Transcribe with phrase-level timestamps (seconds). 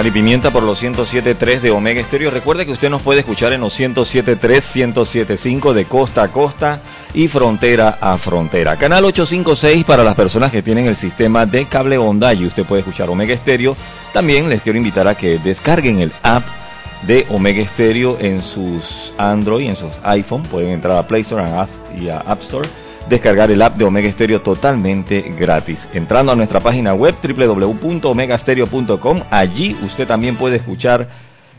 [0.00, 2.30] Sal y Pimienta por los 107.3 de Omega Estéreo.
[2.30, 6.80] Recuerde que usted nos puede escuchar en los 107.3, 107.5 de costa a costa
[7.12, 8.78] y frontera a frontera.
[8.78, 12.80] Canal 856 para las personas que tienen el sistema de cable onda y usted puede
[12.80, 13.76] escuchar Omega Estéreo.
[14.14, 16.44] También les quiero invitar a que descarguen el app
[17.02, 20.44] de Omega Estéreo en sus Android, en sus iPhone.
[20.44, 21.44] Pueden entrar a Play Store
[21.98, 22.66] y a App Store
[23.10, 25.86] descargar el app de Omega Stereo totalmente gratis.
[25.92, 31.08] Entrando a nuestra página web www.omegastereo.com, allí usted también puede escuchar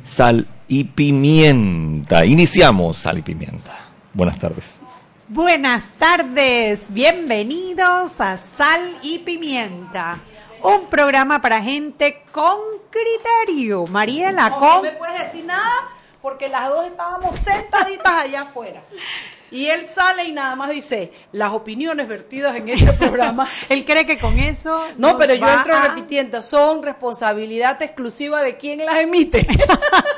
[0.02, 2.26] Sal y Pimienta.
[2.26, 3.78] Iniciamos Sal y Pimienta.
[4.14, 4.80] Buenas tardes.
[5.28, 10.20] Buenas tardes, bienvenidos a Sal y Pimienta,
[10.62, 12.58] un programa para gente con
[12.90, 13.86] criterio.
[13.88, 14.70] Mariela, no, con...
[14.70, 15.72] no me puedes decir nada
[16.22, 18.84] porque las dos estábamos sentaditas allá afuera.
[19.52, 23.48] Y él sale y nada más dice, las opiniones vertidas en este programa.
[23.70, 24.82] él cree que con eso...
[24.98, 29.46] No, pero yo entro repitiendo, son responsabilidad exclusiva de quien las emite.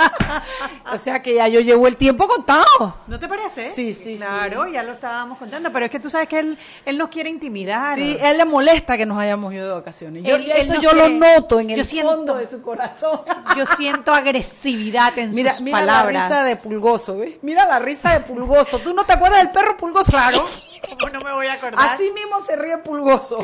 [0.93, 2.97] o sea que ya yo llevo el tiempo contado.
[3.07, 3.69] ¿No te parece?
[3.69, 6.97] Sí, sí, Claro, ya lo estábamos contando, pero es que tú sabes que él, él
[6.97, 7.95] nos quiere intimidar.
[7.95, 10.23] Sí, él le molesta que nos hayamos ido de vacaciones.
[10.23, 13.21] Yo, eso yo lo noto en el fondo de su corazón.
[13.57, 16.13] yo siento agresividad en mira, sus mira palabras.
[16.13, 17.35] Mira la risa de Pulgoso, ¿ves?
[17.41, 18.79] Mira la risa de Pulgoso.
[18.79, 20.11] ¿Tú no te acuerdas del perro Pulgoso?
[20.11, 20.45] Claro.
[20.89, 21.79] ¿Cómo no me voy a acordar?
[21.79, 23.39] Así mismo se ríe Pulgoso.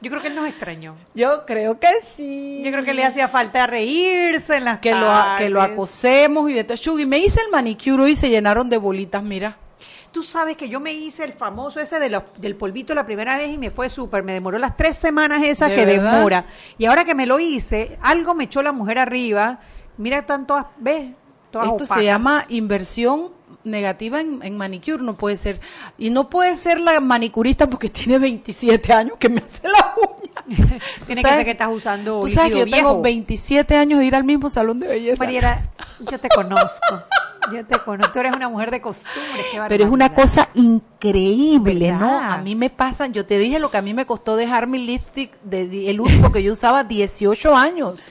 [0.00, 0.96] Yo creo que él nos extrañó.
[1.14, 2.62] Yo creo que sí.
[2.64, 5.32] Yo creo que le hacía falta reírse en las que tardes.
[5.32, 6.76] lo que lo acosemos y de todo.
[6.76, 9.56] Chugi, me hice el manicure y se llenaron de bolitas, mira.
[10.10, 13.38] Tú sabes que yo me hice el famoso ese de lo, del polvito la primera
[13.38, 14.24] vez y me fue súper.
[14.24, 16.14] Me demoró las tres semanas esas ¿De que verdad?
[16.14, 16.46] demora.
[16.76, 19.60] Y ahora que me lo hice, algo me echó la mujer arriba.
[19.96, 21.12] Mira, están todas, ¿ves?
[21.52, 21.98] Todas Esto opacas.
[21.98, 25.60] se llama inversión negativa en, en manicure, no puede ser.
[25.98, 30.20] Y no puede ser la manicurista porque tiene 27 años que me hace la uña.
[31.06, 33.02] Tiene que ser que estás usando Tú sabes que yo tengo viejo.
[33.02, 35.24] 27 años de ir al mismo salón de belleza.
[35.24, 35.68] Mariela,
[36.10, 37.02] yo te conozco.
[37.52, 38.12] Yo te conozco.
[38.12, 39.46] Tú eres una mujer de costumbres.
[39.68, 42.18] Pero es una cosa increíble, ¿no?
[42.18, 44.78] A mí me pasan, yo te dije lo que a mí me costó dejar mi
[44.78, 48.10] lipstick, de, el único que yo usaba 18 años.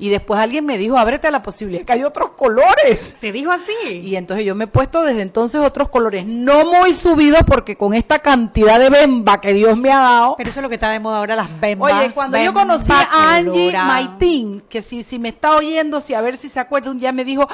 [0.00, 3.16] Y después alguien me dijo, ábrete la posibilidad que hay otros colores.
[3.20, 3.72] ¿Te dijo así?
[3.86, 7.92] Y entonces yo me he puesto desde entonces otros colores, no muy subidos porque con
[7.94, 10.34] esta cantidad de bemba que Dios me ha dado.
[10.36, 11.92] Pero eso es lo que está de moda ahora, las bembas.
[11.92, 13.72] Oye, cuando yo conocí a Angie.
[13.72, 17.12] Maitín, que si, si me está oyendo, si a ver si se acuerda, un día
[17.12, 17.46] me dijo,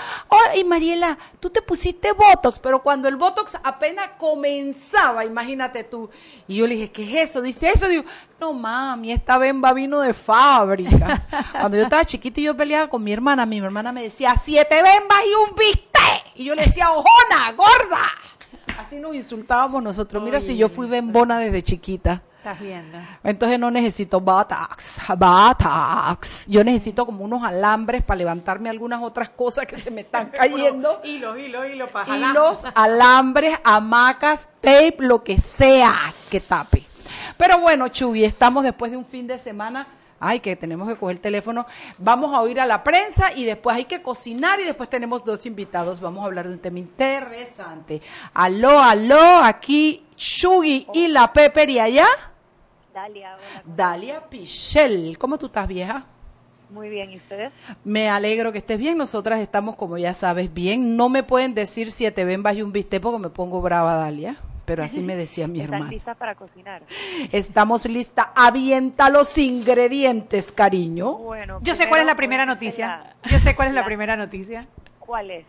[0.53, 6.09] ay Mariela, tú te pusiste Botox, pero cuando el Botox apenas comenzaba, imagínate tú.
[6.49, 7.43] Y yo le dije, ¿qué es eso?
[7.43, 8.05] Dice eso, digo,
[8.41, 11.27] no mami, esta bemba vino de fábrica.
[11.53, 14.77] cuando yo estaba chiquita y yo peleaba con mi hermana, mi hermana me decía, siete
[14.77, 16.37] bembas y un bistec.
[16.37, 18.11] Y yo le decía, ojona, gorda.
[18.79, 20.23] Así nos insultábamos nosotros.
[20.23, 22.23] Mira si yo fui bembona desde chiquita.
[22.47, 22.99] Estás viendo.
[23.25, 26.47] Entonces no necesito Botox, Botox.
[26.47, 31.01] Yo necesito como unos alambres para levantarme algunas otras cosas que se me están cayendo.
[31.03, 32.31] Hilo, hilo, hilo, para jalar.
[32.31, 35.93] Hilos, alambres, hamacas, tape, lo que sea
[36.31, 36.85] que tape.
[37.37, 39.89] Pero bueno, Chuy, estamos después de un fin de semana.
[40.21, 41.67] Ay, que tenemos que coger el teléfono.
[41.99, 45.47] Vamos a oír a la prensa y después hay que cocinar y después tenemos dos
[45.47, 45.99] invitados.
[45.99, 48.01] Vamos a hablar de un tema interesante.
[48.35, 52.07] Aló, aló, aquí Chugi y la Pepper y allá.
[52.97, 53.63] Dalia, hola.
[53.77, 55.19] Dalia Pichel.
[55.19, 56.07] ¿Cómo tú estás, vieja?
[56.71, 57.53] Muy bien, ¿y ustedes?
[57.85, 58.97] Me alegro que estés bien.
[58.97, 60.97] Nosotras estamos, como ya sabes, bien.
[60.97, 64.37] No me pueden decir siete bembas y un bistec porque me pongo brava, Dalia.
[64.65, 65.91] Pero así me decía mi ¿Están hermana.
[65.93, 66.85] listas para cocinar?
[67.33, 68.33] Estamos lista.
[68.35, 71.17] Avienta los ingredientes, cariño.
[71.19, 72.87] Bueno, Yo sé cuál es la primera noticia.
[73.23, 74.67] la- Yo sé cuál es la la- primera noticia.
[74.99, 75.45] ¿Cuál es?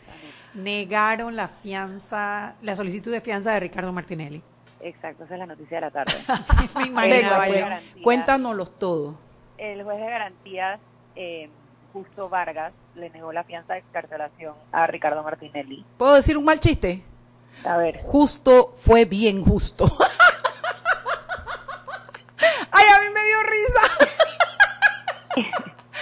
[0.54, 4.44] Negaron la fianza, la solicitud de fianza de Ricardo Martinelli.
[4.82, 6.14] Exacto, esa es la noticia de la tarde.
[6.76, 7.66] Me Venga, imaginaba pues, yo.
[7.66, 8.04] Garantía.
[8.04, 9.16] cuéntanoslos todo.
[9.58, 10.80] El juez de garantías,
[11.16, 11.50] eh,
[11.94, 15.84] Justo Vargas, le negó la fianza de excarcelación a Ricardo Martinelli.
[15.98, 17.04] ¿Puedo decir un mal chiste?
[17.66, 19.86] A ver, Justo fue bien justo.
[22.72, 23.82] Ay, a mí me dio risa.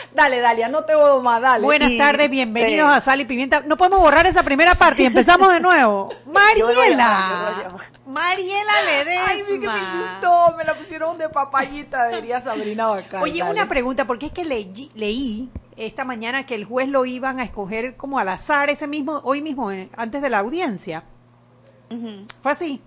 [0.13, 1.63] dale, Dalia, no te voy más, dale.
[1.63, 2.98] Buenas Sí, tardes, bienvenidos sí.
[2.98, 3.62] a Sal y Pimienta.
[3.66, 6.10] No podemos borrar esa primera parte y empezamos de nuevo.
[6.12, 7.63] Yo me voy a llamar, yo me voy a Mariela.
[7.63, 7.94] llamar.
[8.06, 9.28] Mariela Ledesma.
[9.28, 13.24] Ay, sí que me gustó, me la pusieron de papayita, diría Sabrina Bacán.
[13.24, 13.52] Oye, dale.
[13.52, 17.44] una pregunta, porque es que leí, leí esta mañana que el juez lo iban a
[17.44, 21.04] escoger como al azar ese mismo, hoy mismo, eh, antes de la audiencia.
[22.42, 22.81] ¿Fue así?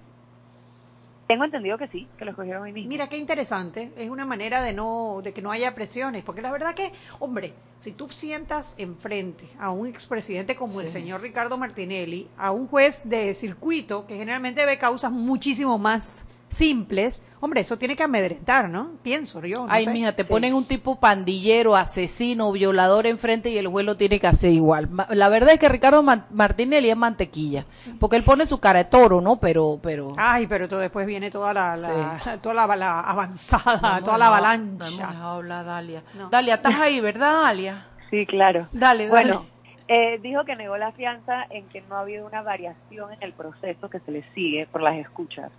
[1.29, 2.89] Tengo entendido que sí, que lo escogieron hoy mismo.
[2.89, 6.51] Mira qué interesante, es una manera de no de que no haya presiones, porque la
[6.51, 12.29] verdad que, hombre, si tú sientas enfrente a un expresidente como el señor Ricardo Martinelli,
[12.39, 17.95] a un juez de circuito que generalmente ve causas muchísimo más simples, hombre, eso tiene
[17.97, 18.93] que amedrentar, ¿no?
[19.03, 19.67] Pienso yo.
[19.67, 19.93] no Ay, sé.
[19.93, 24.27] mija, te ponen un tipo pandillero, asesino, violador enfrente y el juez lo tiene que
[24.27, 24.89] hacer igual.
[25.11, 27.65] La verdad es que Ricardo Ma- Martinelli es mantequilla,
[28.01, 29.37] porque él pone su cara de toro, ¿no?
[29.37, 30.15] Pero, pero...
[30.17, 34.25] Ay, pero todo después viene toda la, la- toda la, la avanzada, No toda la
[34.27, 34.85] No avalancha.
[35.09, 36.03] dejado hablar, Dalia.
[36.15, 36.29] No.
[36.31, 37.87] Dalia, estás ahí, ¿verdad, Dalia?
[38.11, 38.67] Sí, claro.
[38.73, 39.09] Dale, dale.
[39.09, 39.47] Bueno,
[39.87, 43.33] eh, dijo que negó la fianza en que no ha habido una variación en el
[43.33, 45.51] proceso que se le sigue por las escuchas.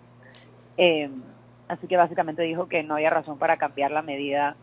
[0.81, 1.09] Eh,
[1.67, 4.55] así que básicamente dijo que no había razón para cambiar la medida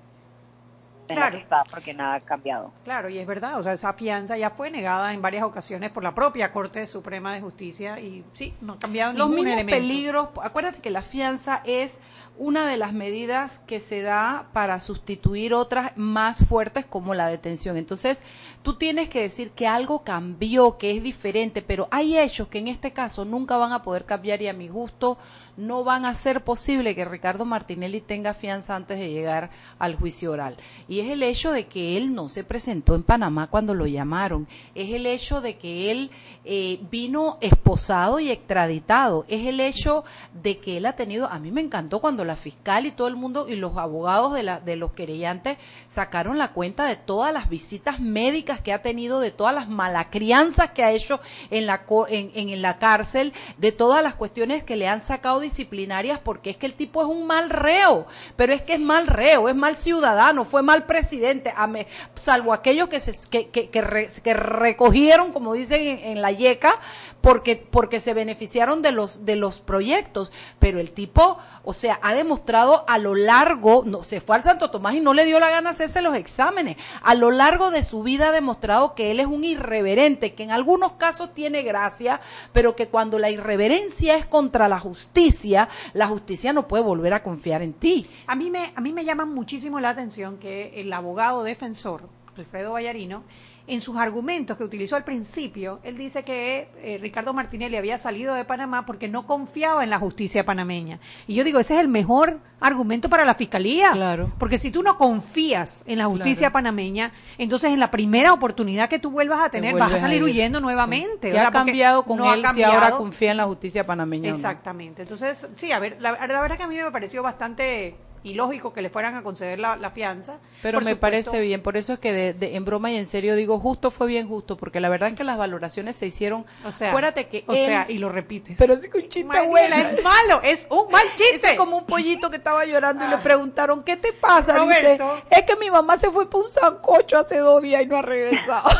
[1.08, 1.36] en la Claro.
[1.36, 2.72] que está porque nada ha cambiado.
[2.84, 6.02] Claro, y es verdad, o sea, esa fianza ya fue negada en varias ocasiones por
[6.02, 9.76] la propia Corte Suprema de Justicia y sí, no ha cambiado Los ningún mismos elemento.
[9.80, 12.00] peligros, acuérdate que la fianza es
[12.38, 17.76] una de las medidas que se da para sustituir otras más fuertes como la detención.
[17.76, 18.22] Entonces,
[18.62, 22.68] tú tienes que decir que algo cambió, que es diferente, pero hay hechos que en
[22.68, 25.18] este caso nunca van a poder cambiar y a mi gusto
[25.56, 30.32] no van a ser posible que Ricardo Martinelli tenga fianza antes de llegar al juicio
[30.32, 30.56] oral.
[30.88, 34.46] Y es el hecho de que él no se presentó en Panamá cuando lo llamaron.
[34.74, 36.10] Es el hecho de que él
[36.44, 39.24] eh, vino esposado y extraditado.
[39.28, 40.04] Es el hecho
[40.42, 43.16] de que él ha tenido, a mí me encantó cuando la fiscal y todo el
[43.16, 45.56] mundo y los abogados de, la, de los querellantes
[45.88, 50.70] sacaron la cuenta de todas las visitas médicas que ha tenido, de todas las malacrianzas
[50.72, 51.20] que ha hecho
[51.50, 56.18] en la, en, en la cárcel, de todas las cuestiones que le han sacado disciplinarias,
[56.22, 58.06] porque es que el tipo es un mal reo,
[58.36, 62.52] pero es que es mal reo, es mal ciudadano, fue mal presidente, a me- salvo
[62.52, 63.86] aquellos que, se, que, que, que
[64.22, 66.74] que recogieron, como dicen en, en la YECA,
[67.20, 72.14] porque, porque se beneficiaron de los, de los proyectos, pero el tipo, o sea, ha
[72.16, 75.50] demostrado a lo largo, no, se fue al Santo Tomás y no le dio la
[75.50, 79.26] gana hacerse los exámenes, a lo largo de su vida ha demostrado que él es
[79.26, 82.20] un irreverente, que en algunos casos tiene gracia,
[82.52, 87.22] pero que cuando la irreverencia es contra la justicia, la justicia no puede volver a
[87.22, 88.08] confiar en ti.
[88.26, 92.72] A mí me a mí me llama muchísimo la atención que el abogado defensor Alfredo
[92.72, 93.22] Vallarino
[93.68, 98.34] en sus argumentos que utilizó al principio, él dice que eh, Ricardo Martinelli había salido
[98.34, 101.00] de Panamá porque no confiaba en la justicia panameña.
[101.26, 103.90] Y yo digo, ese es el mejor argumento para la fiscalía.
[103.90, 104.32] Claro.
[104.38, 106.52] Porque si tú no confías en la justicia Claro.
[106.52, 110.24] panameña, entonces en la primera oportunidad que tú vuelvas a tener vas a salir ir.
[110.24, 111.32] huyendo nuevamente.
[111.32, 114.30] ¿Qué ha cambiado con no si ahora confía en la justicia panameña?
[114.30, 114.36] no?
[114.36, 115.02] Exactamente.
[115.02, 117.96] Entonces, sí, a ver, la, la verdad que a mí me pareció bastante
[118.26, 120.38] ilógico que le fueran a conceder la, la fianza.
[120.62, 121.00] Pero Por me supuesto,
[121.30, 123.90] parece bien, por eso es que de, de- en broma y en serio digo, justo
[123.90, 127.28] fue bien justo, porque la verdad es que las valoraciones se hicieron, O sea, acuérdate
[127.28, 128.56] que o él- sea, y lo repites.
[128.58, 129.76] pero sí que un chiste bueno.
[129.76, 131.52] es malo, es un mal chiste.
[131.52, 134.58] Es como un pollito que estaba llorando y le preguntaron, ¿qué te pasa?
[134.58, 135.14] Roberto.
[135.14, 137.96] Dice, es que mi mamá se fue por un sancocho hace dos días y no
[137.98, 138.68] ha regresado.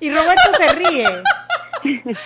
[0.00, 1.06] Y Roberto se ríe.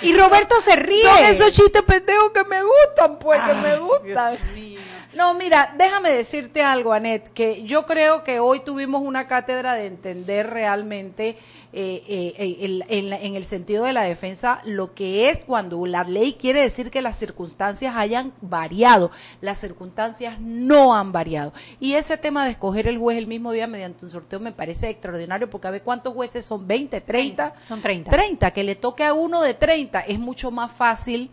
[0.03, 1.03] Y Roberto se ríe.
[1.03, 4.37] Son esos chistes pendejos que me gustan, pues, que me gustan.
[4.37, 4.82] Dios mío.
[5.15, 9.87] No, mira, déjame decirte algo, Anet, que yo creo que hoy tuvimos una cátedra de
[9.87, 11.37] entender realmente
[11.75, 15.85] eh, eh, eh, el- en, en el sentido de la defensa lo que es cuando
[15.87, 19.11] la ley quiere decir que las circunstancias hayan variado.
[19.41, 21.53] Las circunstancias no han variado.
[21.81, 24.89] Y ese tema de escoger el juez el mismo día mediante un sorteo me parece
[24.91, 27.55] extraordinario porque a ver cuántos jueces son, 20, 30.
[27.69, 28.11] Son 30.
[28.11, 31.31] 30, que le toque a uno de 30 es mucho más fácil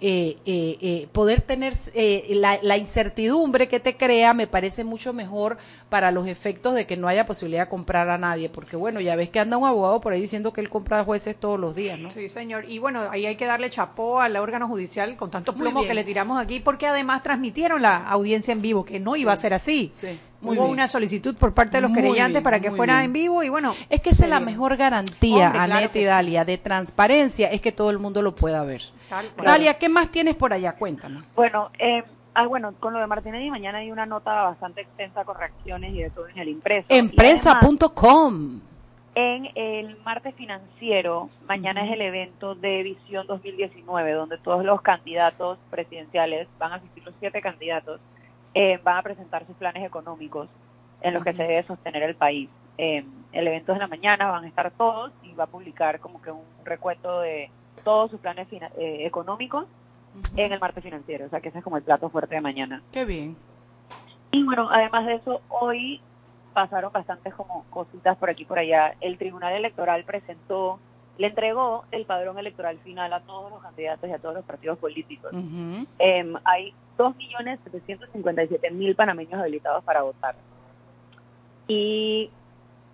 [0.00, 5.12] eh, eh, eh, poder tener eh, la, la incertidumbre que te crea me parece mucho
[5.12, 9.00] mejor para los efectos de que no haya posibilidad de comprar a nadie, porque bueno,
[9.00, 11.74] ya ves que anda un abogado por ahí diciendo que él compra jueces todos los
[11.74, 12.10] días, ¿no?
[12.10, 12.64] Sí, señor.
[12.68, 16.04] Y bueno, ahí hay que darle chapó al órgano judicial con tanto plomo que le
[16.04, 19.90] tiramos aquí, porque además transmitieron la audiencia en vivo, que no iba a ser así.
[19.92, 20.72] Sí, muy Hubo bien.
[20.74, 23.04] una solicitud por parte de los Muy querellantes bien, para que fuera bien.
[23.06, 23.74] en vivo y bueno.
[23.90, 26.06] Es que esa es la se- mejor garantía, Hombre, claro Anet que y sí.
[26.08, 28.82] Dalia, de transparencia, es que todo el mundo lo pueda ver.
[29.08, 29.26] Cual.
[29.44, 30.72] Dalia, ¿qué más tienes por allá?
[30.74, 31.24] Cuéntanos.
[31.34, 32.04] Bueno, eh,
[32.34, 35.92] ah, bueno, con lo de Martínez y mañana hay una nota bastante extensa con reacciones
[35.94, 36.86] y de todo en el impreso.
[36.88, 38.60] Empresa.com.
[39.14, 45.58] En el martes financiero, mañana es el evento de Visión 2019, donde todos los candidatos
[45.70, 48.00] presidenciales, van a asistir los siete candidatos,
[48.54, 50.48] eh, van a presentar sus planes económicos
[51.00, 52.48] en los que se debe sostener el país.
[52.76, 56.00] Eh, el evento es en la mañana, van a estar todos y va a publicar
[56.00, 57.50] como que un recuento de
[57.84, 59.66] todos sus planes eh, económicos
[60.36, 62.82] en el martes financiero, o sea que ese es como el plato fuerte de mañana.
[62.92, 63.36] Qué bien.
[64.30, 66.00] Y bueno, además de eso, hoy
[66.52, 68.94] pasaron bastantes como cositas por aquí por allá.
[69.00, 70.80] El Tribunal Electoral presentó,
[71.18, 74.78] le entregó el padrón electoral final a todos los candidatos y a todos los partidos
[74.78, 75.32] políticos.
[75.32, 75.84] Ujú.
[75.98, 80.34] Em, hay 2.757.000 panameños habilitados para votar.
[81.66, 82.30] Y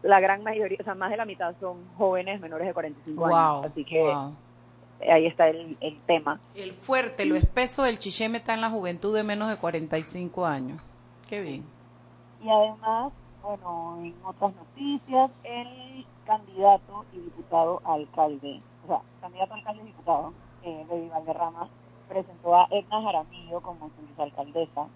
[0.03, 3.35] la gran mayoría, o sea, más de la mitad son jóvenes menores de 45 Wow,
[3.35, 3.67] años.
[3.73, 4.35] Así que wow.
[5.11, 6.41] ahí está el, el tema.
[6.55, 10.83] El fuerte, lo espeso del chicheme está en la juventud de menos de 45 años.
[11.29, 11.65] Qué bien.
[12.43, 13.13] Y además,
[13.43, 19.87] bueno, en otras noticias, el candidato y diputado alcalde, o sea, candidato a alcalde y
[19.87, 21.69] diputado eh, de Valderrama,
[22.09, 24.87] presentó a Edna Jaramillo como su vicealcaldesa.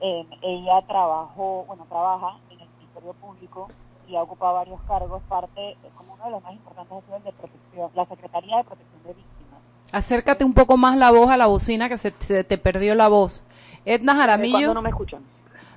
[0.00, 3.68] Eh, ella trabajó, bueno, trabaja en el Ministerio Público
[4.08, 7.16] y ha ocupado varios cargos, parte, eh, como uno de los más importantes, ha sido
[7.16, 9.60] el de protección, la Secretaría de Protección de Víctimas.
[9.92, 13.08] Acércate un poco más la voz a la bocina que se, se te perdió la
[13.08, 13.44] voz.
[13.84, 15.22] Edna Jaramillo, ¿Cuándo no me escuchan?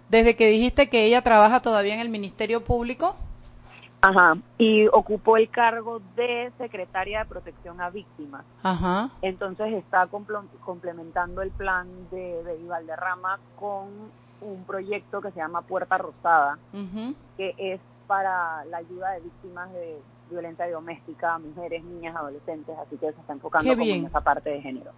[0.09, 3.15] desde que dijiste que ella trabaja todavía en el Ministerio Público,
[4.07, 8.45] Ajá, y ocupó el cargo de Secretaria de Protección a Víctimas.
[8.61, 15.63] ajá, Entonces está complementando el plan de, de Valderrama con un proyecto que se llama
[15.63, 16.59] Puerta Rosada,
[17.37, 23.11] que es para la ayuda de víctimas de violencia doméstica, mujeres, niñas, adolescentes, así que
[23.11, 24.91] se está enfocando como en esa parte de género.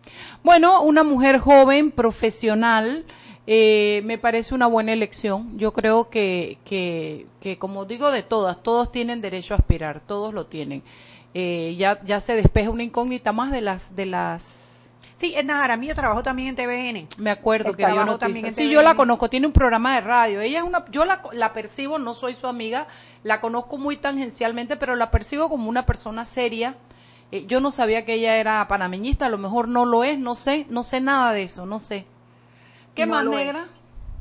[0.44, 3.06] Bueno, una mujer joven, profesional,
[3.46, 5.58] eh, me parece una buena elección.
[5.58, 10.34] Yo creo que, que, que, como digo de todas, todos tienen derecho a aspirar, todos
[10.34, 10.84] lo tienen.
[11.34, 14.67] Eh, ya, ya se despeja una incógnita más de las, de las,
[15.18, 17.08] Sí, Edna Jaramillo trabajó también en TVN.
[17.18, 20.02] me acuerdo que dio Trabajó también en Sí, yo la conozco, tiene un programa de
[20.02, 20.42] radio.
[20.42, 22.88] Ella es una, yo la, la percibo, no soy su amiga,
[23.24, 26.76] la conozco muy tangencialmente, pero la percibo como una persona seria.
[27.32, 30.36] Eh, yo no sabía que ella era panameñista, a lo mejor no lo es, no
[30.36, 32.06] sé, no sé nada de eso, no sé.
[32.94, 33.30] ¿Qué No más, es.
[33.32, 33.66] negra?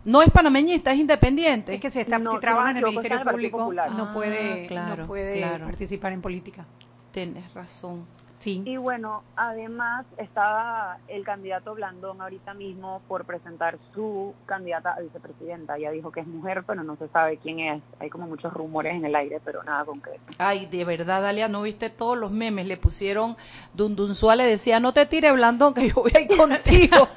[0.07, 1.75] No es panameñista, es independiente.
[1.75, 3.91] Es que si, está, No, si trabaja no en el Ministerio Público, Popular.
[3.91, 5.67] no Ah, puede, claro, no puede claro.
[5.67, 6.65] participar en política.
[7.12, 8.07] Tienes razón.
[8.47, 8.62] Sí.
[8.65, 15.76] Y bueno, además estaba el candidato Blandón ahorita mismo por presentar su candidata a vicepresidenta.
[15.76, 17.83] Ella dijo que es mujer, pero no se sabe quién es.
[17.99, 20.21] Hay como muchos rumores en el aire, pero nada concreto.
[20.38, 22.67] Ay, de verdad, Dalia, ¿no viste todos los memes?
[22.67, 23.37] Le pusieron,
[23.75, 27.09] Dundunzua le decía, no te tires, Blandón, que yo voy a ir contigo.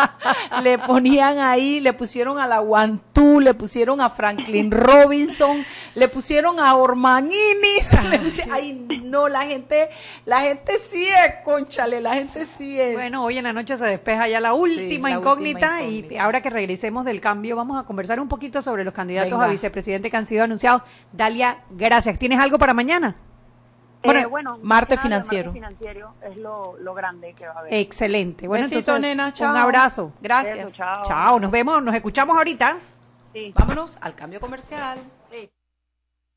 [0.64, 5.64] le ponían ahí, le pusieron a la Guantú, le pusieron a Franklin Robinson,
[5.94, 6.74] le pusieron a
[8.18, 8.72] pusi- Ay,
[9.04, 9.88] no, la gente,
[10.26, 12.94] la gente sí es, conchale, la gente sí es.
[12.94, 16.40] Bueno, hoy en la noche se despeja ya la última, la incógnita, última y ahora
[16.40, 19.44] que regresemos del cambio vamos a conversar un poquito sobre los candidatos Venga.
[19.44, 20.82] a vicepresidente que han sido anunciados.
[21.12, 22.18] Dalia, gracias.
[22.18, 23.14] ¿Tienes algo para mañana?
[24.02, 25.52] Bueno, eh, bueno martes financiero.
[25.52, 27.74] martes financiero es lo, lo grande que va a haber.
[27.74, 28.46] Excelente.
[28.46, 29.50] Bueno, Besito, entonces, nena, chao.
[29.50, 30.12] un abrazo.
[30.20, 30.74] Gracias.
[30.74, 32.76] Chao, nos vemos, nos escuchamos ahorita.
[33.32, 33.52] Sí.
[33.56, 34.98] Vámonos al cambio comercial.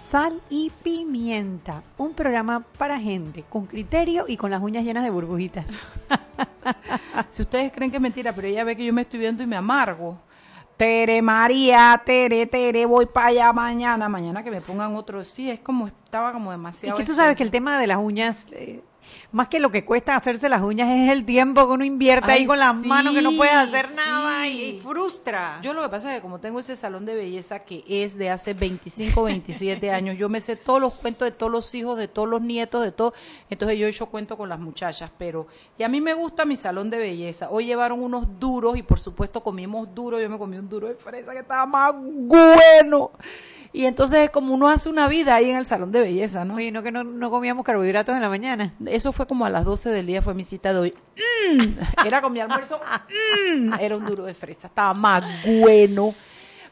[0.00, 5.10] Sal y Pimienta, un programa para gente con criterio y con las uñas llenas de
[5.10, 5.66] burbujitas.
[7.28, 9.46] Si ustedes creen que es mentira, pero ella ve que yo me estoy viendo y
[9.46, 10.18] me amargo.
[10.76, 14.08] Tere María, Tere, Tere, voy para allá mañana.
[14.08, 15.22] Mañana que me pongan otro.
[15.22, 16.96] Sí, es como, estaba como Y demasiado.
[16.96, 18.82] que tú sabes que el tema de las uñas, eh,
[19.32, 22.46] más que lo que cuesta hacerse las uñas es el tiempo que uno invierte ahí
[22.46, 25.58] con las manos que no puedes hacer nada y, frustra.
[25.62, 28.30] Yo lo que pasa es que como tengo ese salón de belleza que es de
[28.30, 32.08] hace 25, 27 años, yo me sé todos los cuentos de todos los hijos, de
[32.08, 33.14] todos los nietos, de todo.
[33.48, 35.46] Entonces yo he hecho cuento con las muchachas, pero
[35.78, 37.48] y a mí me gusta mi salón de belleza.
[37.50, 40.94] Hoy llevaron unos duros y por supuesto comimos duro, yo me comí un duro de
[40.94, 43.12] fresa que estaba más bueno.
[43.72, 46.56] Y entonces es como uno hace una vida ahí en el salón de belleza, ¿no?
[46.56, 48.74] Oye, no que no, no comíamos carbohidratos en la mañana.
[48.86, 50.94] Eso fue como a las 12 del día, fue mi cita de hoy.
[51.56, 52.80] Mm, era con mi almuerzo.
[53.56, 55.22] mm, era un duro de fresa, estaba más
[55.60, 56.12] bueno.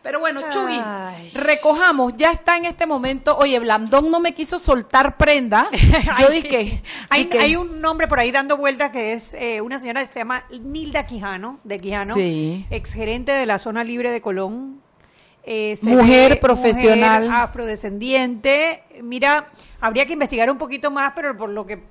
[0.02, 1.28] Pero bueno, Chugui, Ay.
[1.34, 3.36] recojamos, ya está en este momento.
[3.36, 5.68] Oye, Blandón no me quiso soltar prenda.
[6.20, 9.60] Yo Hay- dije, hay, dije, hay un nombre por ahí dando vueltas que es eh,
[9.60, 12.64] una señora que se llama Nilda Quijano, de Quijano, Sí.
[12.70, 14.80] exgerente de la zona libre de Colón.
[15.50, 17.24] Eh, se Mujer ve profesional.
[17.24, 18.82] mujer afrodescendiente.
[19.02, 19.46] Mira,
[19.80, 21.82] habría que investigar un poquito más, pero por lo que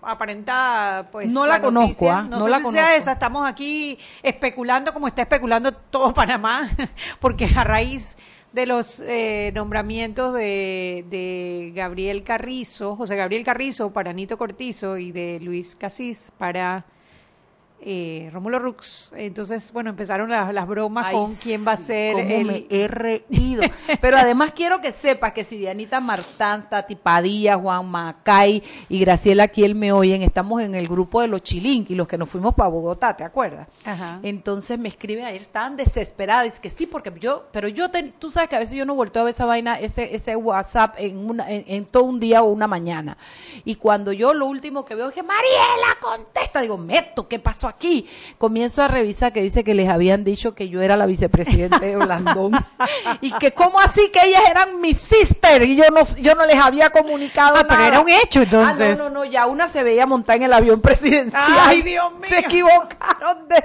[0.00, 2.22] aparenta pues No la conozco, noticia, ¿ah?
[2.22, 2.98] no, No sé la si sea conozco.
[2.98, 6.68] esa estamos aquí especulando como está especulando todo Panamá
[7.20, 8.16] porque a raíz
[8.52, 15.12] de los eh, nombramientos de, de Gabriel Carrizo, José Gabriel Carrizo para Nito Cortizo y
[15.12, 16.84] de Luis Casís para
[17.84, 19.12] eh, Rómulo Rux.
[19.16, 22.46] Entonces, bueno, empezaron las, las bromas Ay, con quién va a ser cómo el...
[22.46, 23.62] me he reído.
[24.00, 29.48] Pero además quiero que sepas que si Dianita Martán, Tati Padilla, Juan Macay y Graciela
[29.48, 32.68] Kiel me oyen, estamos en el grupo de los Chilinqui, los que nos fuimos para
[32.70, 33.68] Bogotá, ¿te acuerdas?
[33.84, 34.20] Ajá.
[34.22, 38.30] Entonces me escriben ayer, estaban desesperadas, es que sí, porque yo, pero yo, ten- tú
[38.30, 41.18] sabes que a veces yo no volteo a ver esa vaina, ese, ese WhatsApp en,
[41.18, 43.16] una, en, en todo un día o una mañana.
[43.64, 47.68] Y cuando yo lo último que veo es que Mariela contesta, digo, Meto, ¿qué pasó
[47.72, 48.06] aquí?
[48.38, 51.96] Comienzo a revisar que dice que les habían dicho que yo era la vicepresidenta de
[51.96, 52.52] Blandón
[53.20, 56.56] y que cómo así que ellas eran mis sister y yo no, yo no les
[56.56, 57.88] había comunicado Ah, pero nada.
[57.88, 59.00] era un hecho, entonces.
[59.00, 61.44] Ah, no, no, no, ya una se veía montada en el avión presidencial.
[61.60, 62.22] Ay, Dios mío.
[62.28, 63.64] Se equivocaron de...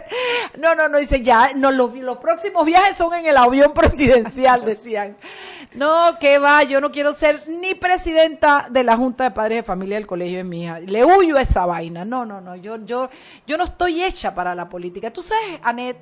[0.60, 4.64] No, no, no, dice ya, no, los, los próximos viajes son en el avión presidencial,
[4.66, 5.18] decían.
[5.74, 9.64] No, que va, yo no quiero ser ni presidenta de la Junta de Padres de
[9.64, 10.68] Familia del colegio de mi.
[10.86, 12.06] Le huyo a esa vaina.
[12.06, 13.10] No, no, no, yo, yo,
[13.46, 15.12] yo no estoy hecha para la política.
[15.12, 15.98] Tú sabes, Anet,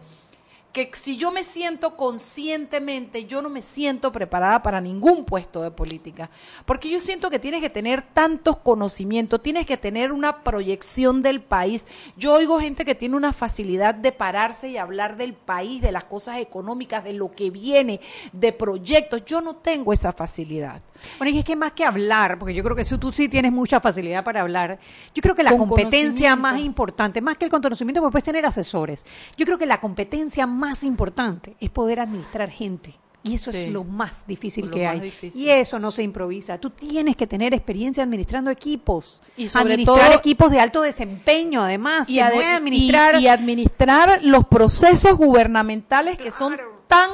[0.75, 5.71] que si yo me siento conscientemente, yo no me siento preparada para ningún puesto de
[5.71, 6.29] política,
[6.65, 11.41] porque yo siento que tienes que tener tantos conocimientos, tienes que tener una proyección del
[11.41, 11.88] país.
[12.17, 16.03] Yo oigo gente que tiene una facilidad de pararse y hablar del país, de las
[16.03, 18.01] cosas económicas, de lo que viene,
[18.33, 19.23] de proyectos.
[19.23, 20.81] Yo no tengo esa facilidad.
[21.17, 23.51] Bueno, y es que más que hablar, porque yo creo que si tú sí tienes
[23.51, 24.79] mucha facilidad para hablar,
[25.13, 28.45] yo creo que la Con competencia más importante, más que el conocimiento, pues puedes tener
[28.45, 29.05] asesores.
[29.38, 32.95] Yo creo que la competencia más importante es poder administrar gente.
[33.23, 33.58] Y eso Sí.
[33.58, 34.99] es lo más difícil Lo que más hay.
[34.99, 35.41] difícil.
[35.41, 36.60] Y eso no se improvisa.
[36.60, 39.19] Tú tienes que tener experiencia administrando equipos.
[39.36, 42.08] Y sobre administrar todo- equipos de alto desempeño, además.
[42.08, 43.15] es administrar...
[43.19, 46.56] y- y administrar los procesos gubernamentales que son
[46.88, 47.10] tan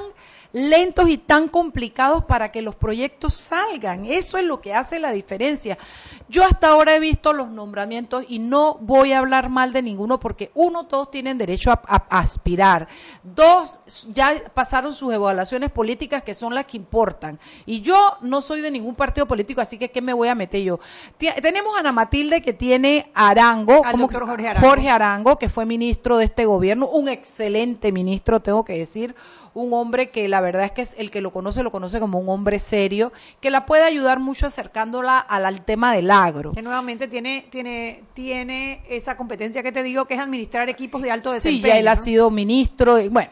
[0.54, 4.06] lentos y tan complicados para que los proyectos salgan.
[4.06, 5.78] Eso es lo que hace la diferencia.
[6.28, 10.20] Yo hasta ahora he visto los nombramientos y no voy a hablar mal de ninguno
[10.20, 12.88] porque uno, todos tienen derecho a, a- a aspirar.
[13.24, 17.40] Dos, ya pasaron sus evaluaciones políticas que son las que importan.
[17.66, 20.62] Y yo no soy de ningún partido político, así que ¿qué me voy a meter
[20.62, 20.80] yo?
[21.18, 24.68] Tenemos a Ana Matilde que tiene Arango, Al ¿cómo que doctor se- Jorge Arango.
[24.68, 29.16] Jorge Arango, que fue ministro de este gobierno, un excelente ministro, tengo que decir,
[29.54, 32.20] un hombre que la verdad es que es el que lo conoce, lo conoce como
[32.20, 36.52] un hombre serio, que la puede ayudar mucho acercándola al, al tema del agro.
[36.52, 41.12] Que nuevamente tiene, tiene, tiene esa competencia que te digo, que es administrar equipos de
[41.12, 41.68] alto Sí, desempeño.
[41.68, 43.32] ya él ha sido ministro, y bueno.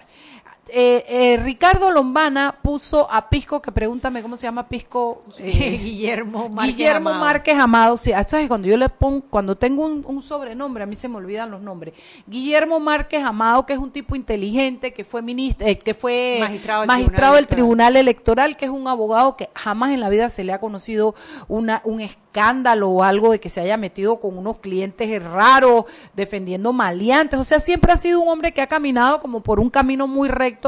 [0.72, 5.24] Eh, eh, Ricardo Lombana puso a Pisco, que pregúntame cómo se llama Pisco.
[5.40, 7.26] eh, Guillermo Márquez Guillermo Amado.
[7.26, 8.48] Márquez Amado, sí, ah, ¿sabes?
[8.48, 11.62] Cuando yo le pongo, cuando tengo un, un sobrenombre, a mí se me olvidan los
[11.62, 11.94] nombres.
[12.28, 16.82] Guillermo Márquez Amado, que es un tipo inteligente, que fue ministro, eh, que fue Magistrado
[16.82, 20.30] del magistrado del Tribunal Tribunal Electoral, que es un abogado que jamás en la vida
[20.30, 21.16] se le ha conocido
[21.48, 26.74] una, un escándalo o algo de que se haya metido con unos clientes raros, defendiendo
[26.74, 27.40] maleantes.
[27.40, 30.30] O sea, siempre ha sido un hombre que ha caminado como por un camino muy
[30.30, 30.59] recto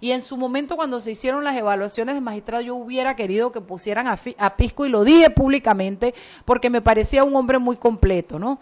[0.00, 3.60] y en su momento cuando se hicieron las evaluaciones de magistrado yo hubiera querido que
[3.60, 4.16] pusieran a,
[4.56, 8.58] Pisco y lo dije públicamente porque me parecía un hombre muy completo, ¿no?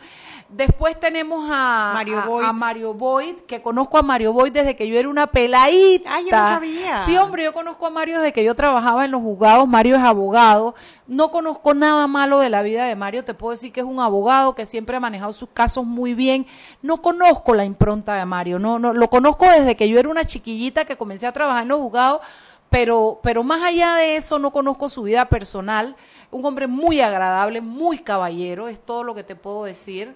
[0.48, 2.46] Después tenemos a Mario a- Boyd.
[2.46, 6.14] a Mario Boyd, que conozco a Mario Boyd desde que yo era una peladita.
[6.14, 7.04] Ay, yo no sabía.
[7.04, 9.66] Sí, hombre, yo conozco a Mario desde que yo trabajaba en los juzgados.
[9.66, 10.74] Mario es abogado.
[11.08, 13.24] No conozco nada malo de la vida de Mario.
[13.24, 16.46] Te puedo decir que es un abogado que siempre ha manejado sus casos muy bien.
[16.82, 18.58] No conozco la impronta de Mario.
[18.58, 21.68] No, no, lo conozco desde que yo era una chiquillita que comencé a trabajar en
[21.68, 22.20] los juzgados.
[22.68, 25.94] pero, pero más allá de eso no conozco su vida personal.
[26.32, 30.14] Un hombre muy agradable, muy caballero, es todo lo que te puedo decir.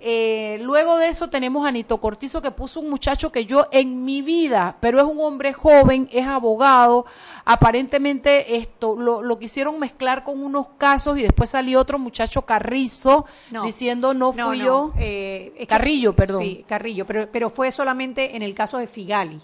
[0.00, 4.04] Eh, luego de eso tenemos a Nito Cortizo que puso un muchacho que yo en
[4.04, 7.04] mi vida, pero es un hombre joven, es abogado,
[7.44, 13.26] aparentemente esto lo, lo quisieron mezclar con unos casos y después salió otro muchacho Carrizo
[13.50, 13.64] No.
[13.64, 14.92] diciendo no No, fui no, yo.
[14.98, 16.42] eh, es que- Carrillo, perdón.
[16.42, 19.40] Sí, Carrillo, pero, pero fue solamente en el caso de Figali.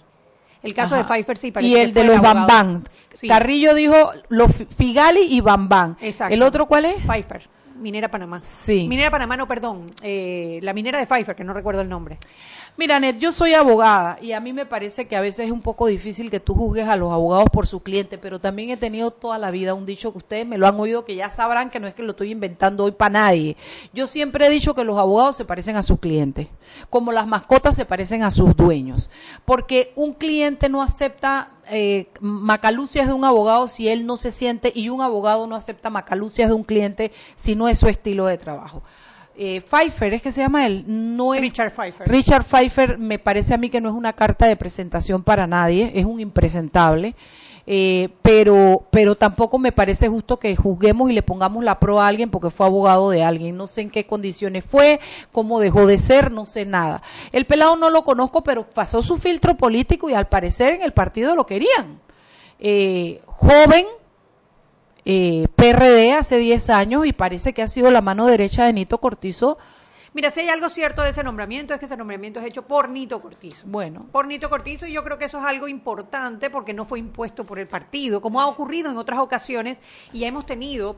[0.65, 1.03] El caso Ajá.
[1.03, 2.21] de Pfeiffer sí parece y que el fue de los.
[2.21, 2.85] Bambán.
[3.13, 3.29] Sí.
[3.29, 5.97] Carrillo dijo los Fi- Figali y Bambán.
[6.01, 6.35] Exacto.
[6.35, 7.05] ¿El otro cuál es?
[7.05, 7.43] Pfeiffer,
[7.85, 8.41] Minera Panamá.
[8.43, 8.89] Sí.
[8.89, 9.85] Minera Panamá, no, perdón.
[10.03, 12.19] eh, la minera de Pfeiffer, que no recuerdo el nombre.
[12.79, 15.61] Mira, Net, yo soy abogada y a mí me parece que a veces es un
[15.61, 19.13] poco difícil que tú juzgues a los abogados por su cliente, pero también he tenido
[19.13, 21.79] toda la vida un dicho que ustedes me lo han oído, que ya sabrán que
[21.79, 23.57] no es que lo estoy inventando hoy para nadie.
[23.93, 26.49] Yo siempre he dicho que los abogados se parecen a sus clientes,
[26.91, 29.11] como las mascotas se parecen a sus dueños,
[29.45, 34.73] porque un cliente no acepta eh, macalucias de un abogado si él no se siente
[34.75, 38.39] y un abogado no acepta macalucias de un cliente si no es su estilo de
[38.39, 38.83] trabajo.
[39.37, 42.09] Eh, Pfeiffer, es que se llama él, no es Richard Pfeiffer.
[42.09, 45.91] Richard Pfeiffer me parece a mí que no es una carta de presentación para nadie,
[45.97, 47.17] es un impresentable,
[47.67, 52.09] eh, pero, pero tampoco me parece justo que juzguemos y le pongamos la pro a
[52.09, 53.57] alguien porque fue abogado de alguien.
[53.57, 55.01] No sé en qué condiciones fue,
[55.33, 57.03] cómo dejó de ser, no sé nada.
[57.33, 60.93] El pelado no lo conozco, pero pasó su filtro político y al parecer en el
[60.93, 62.01] partido lo querían.
[62.59, 63.87] Eh, joven,
[65.07, 68.99] eh, PRD hace 10 años y parece que ha sido la mano derecha de Nito
[68.99, 69.59] Cortizo.
[70.15, 72.89] Mira, si hay algo cierto de ese nombramiento, es que ese nombramiento es hecho por
[72.89, 73.67] Nito Cortizo.
[73.67, 77.01] Bueno, Por Nito Cortizo, y yo creo que eso es algo importante porque no fue
[77.01, 80.97] impuesto por el partido, como ha ocurrido en otras ocasiones, y ya hemos tenido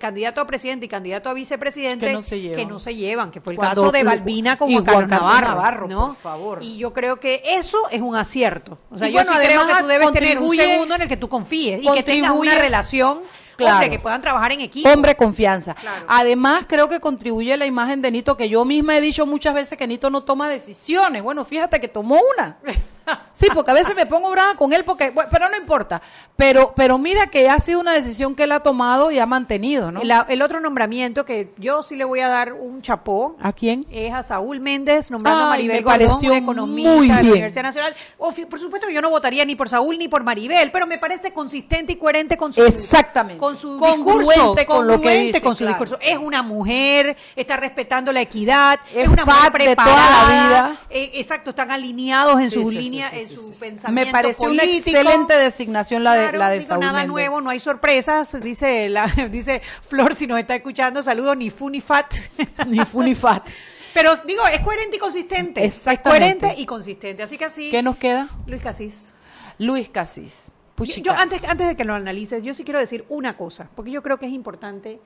[0.00, 2.56] candidato a presidente y candidato a vicepresidente Que no se llevan.
[2.56, 5.46] que no se llevan, que fue el Cuando- caso de Balbina con Juan Carlos Navarro,
[5.48, 6.06] Navarro, ¿no?
[6.08, 6.58] por favor.
[6.62, 8.78] Y yo creo que eso es un acierto.
[8.90, 11.08] O sea, Y yo bueno, sí creo que tú debes tener un segundo en el
[11.08, 13.20] que tú confíes y que tengas una relación,
[13.56, 13.74] Claro.
[13.76, 14.88] hombre, que puedan trabajar en equipo.
[14.88, 15.74] Hombre, confianza.
[15.74, 16.06] Claro.
[16.08, 19.78] Además, creo que contribuye la imagen de Nito, que yo misma he dicho muchas veces
[19.78, 21.22] que Nito no toma decisiones.
[21.22, 22.58] Bueno, fíjate que tomó una.
[23.36, 26.00] Sí, porque a veces me pongo brava con él, porque, bueno, pero no importa.
[26.36, 29.92] Pero, pero mira que ha sido una decisión que él ha tomado y ha mantenido,
[29.92, 30.02] ¿no?
[30.04, 33.84] La- el otro nombramiento que yo sí le voy a dar un chapó ¿A quién?
[33.90, 37.30] es a Saúl Méndez nombrando a Maribel Gordón, economista muy de la.
[37.30, 37.94] Universidad Nacional.
[38.18, 40.96] Ofi- Por supuesto que yo no votaría ni por Saúl ni por Maribel, pero me
[40.96, 43.38] parece consistente y coherente con su Exactamente.
[43.38, 45.74] con su Congruente discurso, con lo que dice, con su claro.
[45.74, 45.98] discurso.
[46.00, 49.92] Es una mujer, está respetando la equidad, es, Es una mujer fat de toda la
[49.92, 50.76] preparada, vida.
[50.88, 53.60] eh, exacto, están alineados en Sí, su sí, sí, línea, sí, en su sí.
[53.60, 57.08] pensamiento Me pareció una excelente designación la de, Claro, la de digo, Saúl nada Méndez.
[57.12, 61.68] nuevo, no hay sorpresas, dice la, dice Flor si nos está escuchando, saludos ni fu
[61.70, 62.12] ni fat.
[62.68, 63.48] Ni fu ni fat.
[63.94, 65.64] Pero digo, es coherente y consistente.
[65.64, 66.26] Exactamente.
[66.26, 68.28] Es coherente y consistente, así que así ¿Qué nos queda?
[68.46, 69.14] Luis Casís.
[69.58, 70.46] Luis Casís.
[70.48, 71.02] Yo, Puchica.
[71.02, 74.02] yo antes antes de que lo analices, yo sí quiero decir una cosa, porque yo
[74.02, 75.00] creo que es importante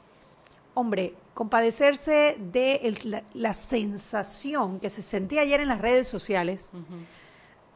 [0.74, 6.70] hombre, compadecerse de el- la, la sensación que se sentía ayer en las redes sociales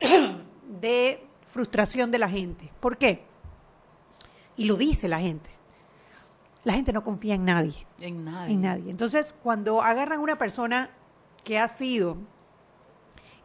[0.80, 2.70] de frustración de la gente.
[2.80, 3.24] ¿Por qué?
[4.56, 5.50] Y lo dice la gente.
[6.64, 8.52] La gente no confía en nadie, En nadie.
[8.54, 8.90] en nadie.
[8.90, 10.88] Entonces, cuando agarran a una persona
[11.44, 12.16] que ha sido,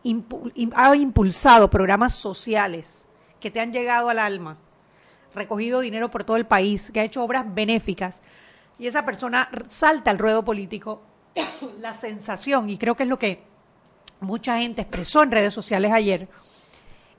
[0.04, 3.06] impu- ha impulsado programas sociales
[3.42, 4.58] que te han llegado al alma,
[5.36, 8.22] recogido dinero por todo el país, que ha hecho obras benéficas,
[8.78, 11.02] y esa persona salta al ruedo político,
[11.80, 13.44] la sensación, y creo que es lo que
[14.20, 16.28] mucha gente expresó en redes sociales ayer,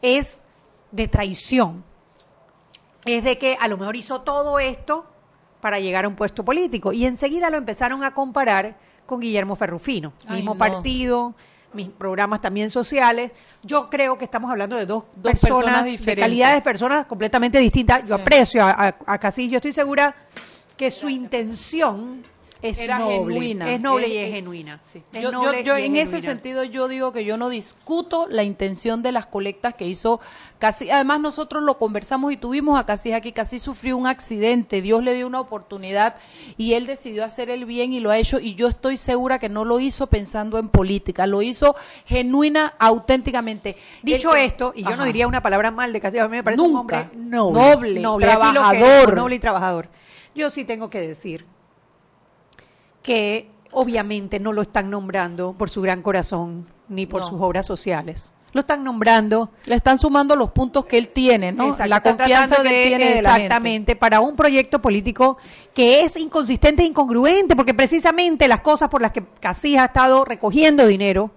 [0.03, 0.45] es
[0.91, 1.85] de traición.
[3.05, 5.07] Es de que a lo mejor hizo todo esto
[5.61, 6.93] para llegar a un puesto político.
[6.93, 10.59] Y enseguida lo empezaron a comparar con Guillermo Ferrufino, Ay, mismo no.
[10.59, 11.35] partido,
[11.73, 13.33] mis programas también sociales.
[13.63, 17.59] Yo creo que estamos hablando de dos, Dos personas, personas de calidades de personas completamente
[17.59, 18.09] distintas.
[18.09, 18.21] Yo Sí.
[18.23, 20.15] aprecio a, a, a Casillas, yo estoy segura
[20.77, 22.23] que su intención
[22.63, 23.73] es Era noble, genuina.
[23.73, 24.79] es noble Es- y es es- genuina.
[24.83, 25.03] Sí.
[25.13, 26.31] Es Yo, yo- noble yo y en ese genuina.
[26.33, 30.21] sentido yo digo que yo no discuto la intención de las colectas que hizo
[30.59, 35.03] casi además nosotros lo conversamos y tuvimos a Casi aquí casi sufrió un accidente Dios
[35.03, 36.17] le dio una oportunidad
[36.59, 39.49] y él decidió hacer el bien y lo ha hecho y yo estoy segura que
[39.49, 44.97] no lo hizo pensando en política lo hizo genuina auténticamente Dicho El- esto, y yo
[44.97, 47.11] no diría una palabra mal de Casillas, a mí me parece un Nunca.
[47.13, 49.15] hombre noble, trabajador.
[49.15, 49.89] noble y trabajador.
[50.35, 51.45] Yo sí tengo que decir
[53.03, 57.27] que obviamente no lo están nombrando por su gran corazón ni por No.
[57.29, 58.33] sus obras sociales.
[58.53, 62.57] Lo están nombrando le están sumando los puntos que él tiene no Exacto, la confianza
[62.63, 63.45] que él tiene de la gente.
[63.47, 65.39] exactamente para un proyecto político
[65.73, 70.25] que es inconsistente e incongruente porque precisamente las cosas por las que Casillas ha estado
[70.25, 71.31] recogiendo dinero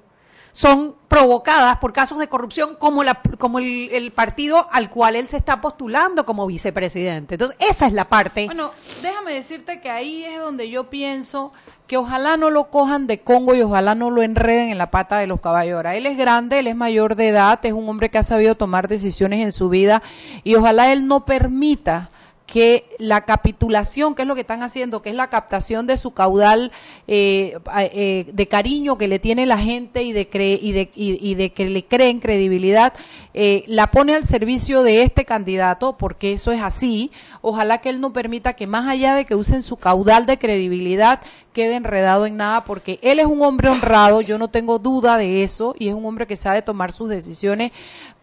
[0.54, 5.36] son provocadas por casos de corrupción como, la, como el, partido al cual él se
[5.36, 7.36] está postulando como vicepresidente.
[7.36, 8.46] Entonces, esa es la parte.
[8.46, 11.52] Bueno, déjame decirte que ahí es donde yo pienso
[11.88, 15.18] que ojalá no lo cojan de Congo y ojalá no lo enreden en la pata
[15.18, 15.84] de los caballos.
[15.86, 18.88] Él es grande, él es mayor de edad, es un hombre que ha sabido tomar
[18.88, 20.04] decisiones en su vida
[20.44, 22.12] y ojalá él no permita
[22.46, 26.12] que la capitulación, que es lo que están haciendo, que es la captación de su
[26.12, 26.72] caudal
[27.08, 30.28] eh, eh, de cariño que le tiene la gente y de,
[30.62, 32.94] y de, y, de que le creen credibilidad,
[33.34, 37.12] eh, la pone al servicio de este candidato, porque eso es así.
[37.42, 41.22] Ojalá que él no permita que más allá de que usen su caudal de credibilidad,
[41.54, 45.44] quede enredado en nada, porque él es un hombre honrado, yo no tengo duda de
[45.44, 47.72] eso, y es un hombre que sabe tomar sus decisiones,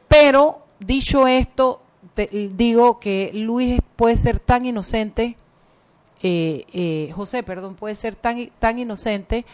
[0.08, 1.82] pero dicho esto,
[2.56, 5.36] digo que Luis puede ser tan inocente,
[6.22, 9.46] eh, eh, José, perdón, puede ser tan, tan inocente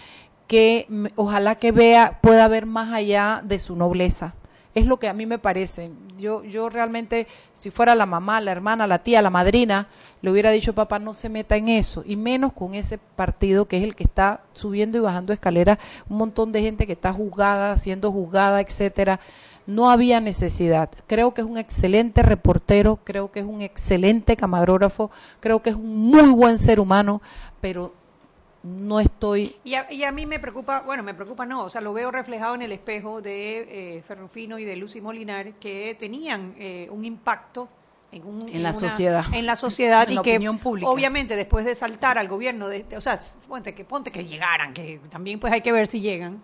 [0.46, 4.34] que ojalá que vea, pueda ver más allá de su nobleza.
[4.76, 5.90] Es lo que a mí me parece.
[6.18, 9.88] Yo, yo realmente, si fuera la mamá, la hermana, la tía, la madrina,
[10.20, 13.78] le hubiera dicho, papá, no se meta en eso, y menos con ese partido que
[13.78, 15.78] es el que está subiendo y bajando escaleras,
[16.10, 19.18] un montón de gente que está juzgada, siendo juzgada, etcétera
[19.66, 20.90] no había necesidad.
[21.06, 25.10] Creo que es un excelente reportero, creo que es un excelente camarógrafo,
[25.40, 27.20] creo que es un muy buen ser humano,
[27.60, 27.92] pero
[28.66, 29.56] no estoy...
[29.64, 32.62] Y a, mí me preocupa, bueno, me preocupa no, o sea, lo veo reflejado en
[32.62, 37.68] el espejo de eh, Ferrufino y de Lucy Molinar, que tenían eh, un impacto
[38.10, 39.24] en, la sociedad.
[39.32, 40.38] en la sociedad y que
[40.82, 45.00] obviamente después de saltar al gobierno de, o sea ponte que ponte que llegaran que
[45.10, 46.40] también pues hay que ver si llegan.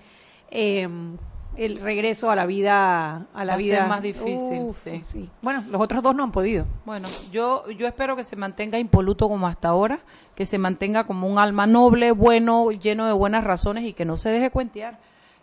[0.50, 0.86] Eh,
[1.56, 3.86] el regreso a la vida a la vida.
[3.86, 5.30] más difícil sí.
[5.42, 6.66] bueno los otros dos no han podido.
[6.84, 10.00] Bueno yo yo espero que se mantenga impoluto como hasta ahora
[10.34, 14.16] que se mantenga como un alma noble bueno lleno de buenas razones y que no
[14.16, 14.98] se deje cuentear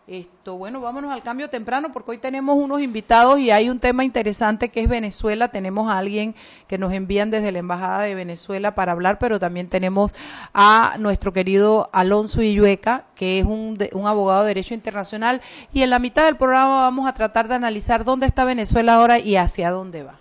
[0.09, 4.03] esto, bueno, vámonos al cambio temprano porque hoy tenemos unos invitados y hay un tema
[4.03, 5.49] interesante que es Venezuela.
[5.49, 6.33] Tenemos a alguien
[6.67, 10.15] que nos envían desde la Embajada de Venezuela para hablar, pero también tenemos
[10.51, 15.41] a nuestro querido Alonso Illueca, que es un, un abogado de Derecho Internacional.
[15.73, 19.19] Y en la mitad del programa vamos a tratar de analizar dónde está Venezuela ahora
[19.19, 20.19] y hacia dónde va.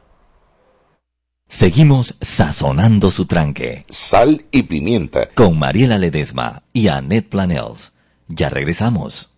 [1.48, 3.87] Seguimos sazonando su tranque.
[3.88, 5.31] Sal y pimienta.
[5.31, 7.92] Con Mariela Ledesma y Annette Planels.
[8.29, 9.38] Ya regresamos.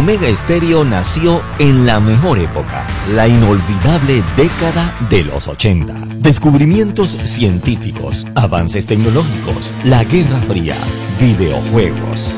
[0.00, 5.92] Omega Estéreo nació en la mejor época, la inolvidable década de los 80.
[6.20, 10.74] Descubrimientos científicos, avances tecnológicos, la Guerra Fría,
[11.20, 12.32] videojuegos.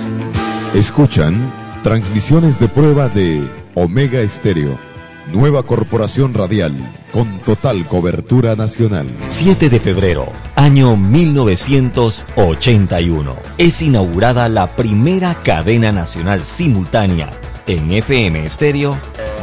[0.75, 4.77] Escuchan transmisiones de prueba de Omega Estéreo,
[5.33, 6.75] nueva corporación radial
[7.13, 9.17] con total cobertura nacional.
[9.23, 13.37] 7 de febrero, año 1981.
[13.57, 17.31] Es inaugurada la primera cadena nacional simultánea
[17.67, 18.99] en FM Estéreo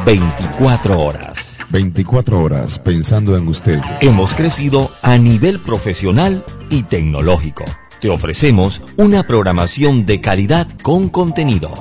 [0.05, 1.57] 24 horas.
[1.69, 3.79] 24 horas pensando en usted.
[4.01, 7.65] Hemos crecido a nivel profesional y tecnológico.
[8.01, 11.73] Te ofrecemos una programación de calidad con contenido.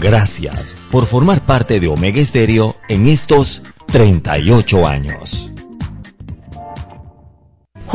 [0.00, 5.52] Gracias por formar parte de Omega Estéreo en estos 38 años.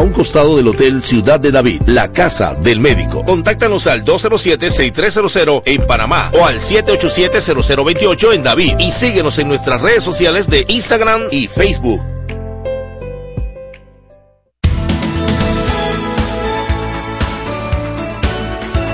[0.00, 3.22] a un costado del Hotel Ciudad de David, la casa del médico.
[3.22, 10.02] Contáctanos al 207-6300 en Panamá o al 787-0028 en David y síguenos en nuestras redes
[10.02, 12.00] sociales de Instagram y Facebook.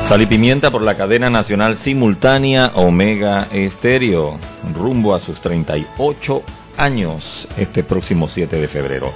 [0.08, 4.40] Sal y pimienta por la cadena nacional simultánea Omega Estéreo,
[4.74, 6.42] rumbo a sus 38
[6.78, 9.12] años este próximo 7 de febrero.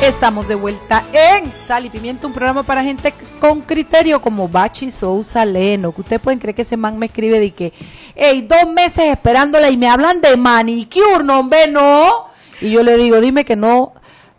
[0.06, 4.92] Estamos de vuelta en Sal y Pimienta, un programa para gente con criterio como Bachi
[4.92, 7.74] Sousa Leno, que ustedes pueden creer que ese man me escribe de que,
[8.14, 12.28] hey, dos meses esperándola y me hablan de manicure, no, hombre, no.
[12.62, 13.94] Y yo le digo, dime que no,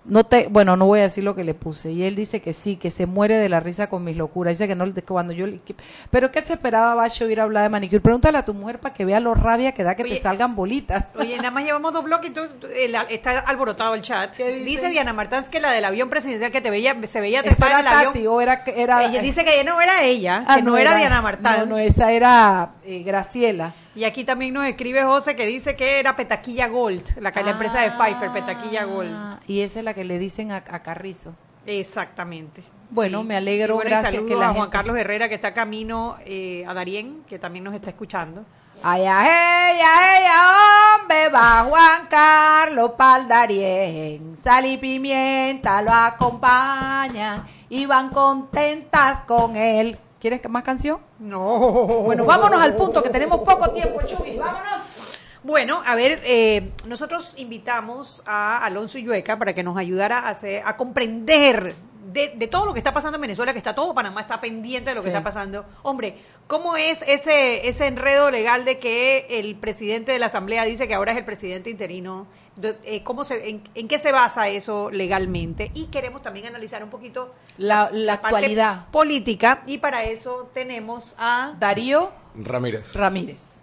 [0.08, 1.90] no te, bueno, no voy a decir lo que le puse.
[1.92, 4.52] Y él dice que sí, que se muere de la risa con mis locuras.
[4.52, 5.74] Dice que no, que cuando yo, le- que-
[6.10, 8.00] pero ¿qué se esperaba Bachi oír hablar de manicure?
[8.00, 11.08] Pregúntale a tu mujer para que vea lo rabia que da que te salgan bolitas.
[11.18, 14.36] Oye, nada más llevamos dos bloques y tú- el- está alborotado el chat.
[14.36, 14.90] Dice?
[14.90, 17.80] Diana Martans que la del avión presidencial que te veía, se veía Esa trepada era
[17.80, 18.12] el avión.
[18.12, 21.20] Tati, o era, era Ella dice que no era ella, Ah, que no, era, Diana
[21.22, 21.58] Martans.
[21.60, 23.74] No, no, esa era eh, Graciela.
[23.96, 27.80] Y aquí también nos escribe José que dice que era Petaquilla Gold, la, la empresa
[27.80, 29.10] de Pfeiffer, Petaquilla Gold.
[29.12, 31.34] Ah, y esa es la que le dicen a, a Carrizo.
[31.64, 32.62] Exactamente.
[32.90, 36.16] Bueno, me alegro, bueno, gracias que la a Juan gente- Carlos Herrera que está camino
[36.24, 38.44] eh, a Darien, que también nos está escuchando.
[38.82, 47.86] Ay, ay, ay, ay, hombre, va Juan Carlos Paldarien, sal y pimienta lo acompañan y
[47.86, 49.98] van contentas con él.
[50.20, 50.98] ¿Quieres más canción?
[51.18, 51.58] No.
[52.04, 55.02] Bueno, vámonos al punto que tenemos poco tiempo, Chuy, vámonos.
[55.42, 60.62] Bueno, a ver, eh, nosotros invitamos a Alonso Illueca para que nos ayudara a, hacer-
[60.66, 61.74] a comprender
[62.06, 64.90] de, de todo lo que está pasando en Venezuela, que está todo Panamá está pendiente
[64.90, 65.08] de lo que Sí.
[65.10, 65.64] está pasando.
[65.82, 66.16] Hombre,
[66.46, 70.94] ¿cómo es ese, ese enredo legal de que el presidente de la Asamblea dice que
[70.94, 72.26] ahora es el presidente interino?
[72.56, 75.70] De- eh, ¿cómo se, en, en qué se basa eso legalmente?
[75.74, 78.86] Y queremos también analizar un poquito La, actualidad.
[78.90, 82.94] política y para eso tenemos a Darío Ramírez.
[82.94, 83.55] Ramírez.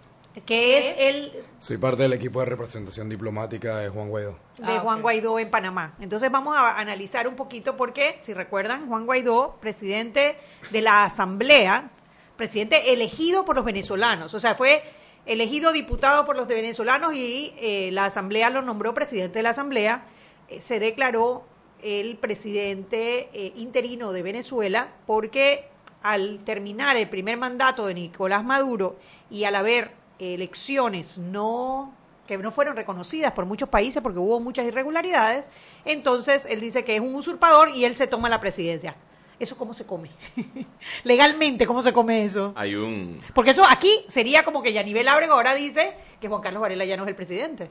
[0.46, 4.38] Que es el Soy parte del equipo de representación diplomática de Juan Guaidó.
[4.58, 5.00] de Ah, Juan.
[5.00, 5.94] Guaidó en Panamá.
[6.00, 10.36] Entonces vamos a analizar un poquito porque, si recuerdan, Juan Guaidó, presidente
[10.70, 11.90] de la Asamblea,
[12.36, 14.82] presidente elegido por los venezolanos, o sea, fue
[15.26, 19.50] elegido diputado por los de venezolanos y eh, la Asamblea lo nombró presidente de la
[19.50, 20.04] Asamblea,
[20.48, 21.44] eh, se declaró
[21.82, 25.68] el presidente eh, interino de Venezuela porque
[26.02, 28.96] al terminar el primer mandato de Nicolás Maduro
[29.30, 31.92] y al haber elecciones no
[32.26, 35.50] que no fueron reconocidas por muchos países porque hubo muchas irregularidades,
[35.84, 38.96] entonces él dice que es un usurpador y él se toma la presidencia.
[39.38, 40.10] ¿Eso cómo se come?
[41.04, 42.52] Legalmente, ¿cómo se come eso?
[42.54, 46.62] Hay un, Porque eso aquí sería como que Yanivel Ábrego ahora dice que Juan Carlos
[46.62, 47.68] Varela ya no es el presidente.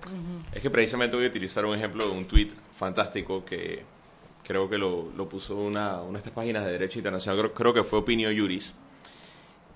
[0.51, 3.84] Es que precisamente voy a utilizar un ejemplo de un tweet fantástico que
[4.43, 7.73] creo que lo, lo puso una, una de estas páginas de Derecho Internacional, creo, creo
[7.73, 8.73] que fue Opinio Juris.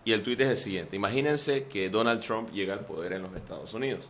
[0.07, 3.35] Y el tweet es el siguiente, imagínense que Donald Trump llega al poder en los
[3.35, 4.07] Estados Unidos.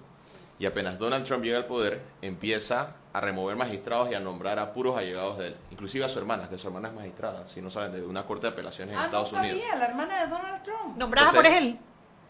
[0.59, 4.73] Y apenas Donald Trump llega al poder, empieza a remover magistrados y a nombrar a
[4.73, 7.71] puros allegados de él, inclusive a su hermana, que su hermana es magistrada, si no
[7.71, 9.59] saben, de una corte de apelaciones en Ah, no Estados Unidos.
[9.59, 10.97] sabía, la hermana de Donald Trump.
[10.97, 11.79] ¿Nombrada por Entonces- él?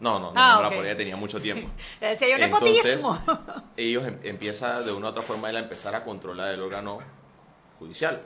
[0.00, 0.74] No, no, no, Ah, nombrada ok.
[0.76, 1.68] por ella tenía mucho tiempo.
[2.00, 3.22] Le decía yo Entonces, nepotismo.
[3.76, 7.00] ellos em- empieza de una u otra forma él a empezar a controlar el órgano
[7.78, 8.22] judicial.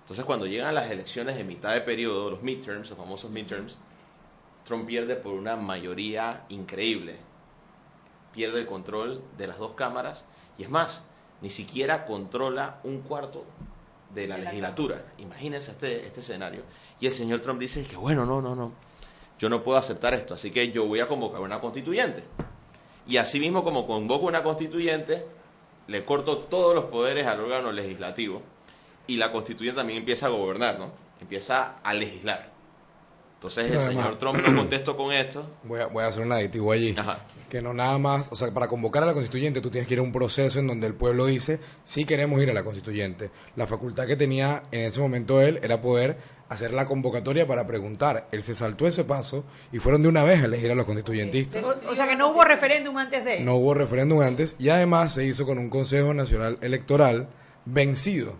[0.00, 3.76] Entonces, cuando llegan las elecciones de mitad de periodo, los midterms, los famosos midterms,
[4.64, 7.16] Trump pierde por una mayoría increíble.
[8.32, 10.24] Pierde el control de las dos cámaras
[10.58, 11.04] y es más,
[11.40, 13.44] ni siquiera controla un cuarto
[14.14, 15.02] de la legislatura.
[15.18, 16.62] Imagínense este, este escenario.
[17.00, 18.72] Y el señor Trump dice que bueno, no, no, no,
[19.38, 22.22] yo no puedo aceptar esto, así que yo voy a convocar una constituyente.
[23.06, 25.24] Y así mismo como convoco una constituyente,
[25.88, 28.42] le corto todos los poderes al órgano legislativo
[29.06, 30.92] y la constituyente también empieza a gobernar, ¿no?
[31.20, 32.49] Empieza a legislar.
[33.40, 35.48] Entonces el No, además- señor Trump no contestó con esto.
[35.64, 36.94] Voy a, voy a hacer un aditivo allí.
[36.98, 37.20] Ajá.
[37.48, 40.00] Que no nada más, o sea, para convocar a la constituyente tú tienes que ir
[40.00, 43.30] a un proceso en donde el pueblo dice, sí queremos ir a la constituyente.
[43.56, 46.18] La facultad que tenía en ese momento él era poder
[46.50, 48.28] hacer la convocatoria para preguntar.
[48.30, 49.42] Él se saltó ese paso
[49.72, 51.64] y fueron de una vez a elegir a los constituyentistas.
[51.64, 53.40] O, o sea que no hubo referéndum antes de.
[53.40, 57.28] No hubo referéndum antes y además se hizo con un Consejo Nacional Electoral
[57.64, 58.34] vencido,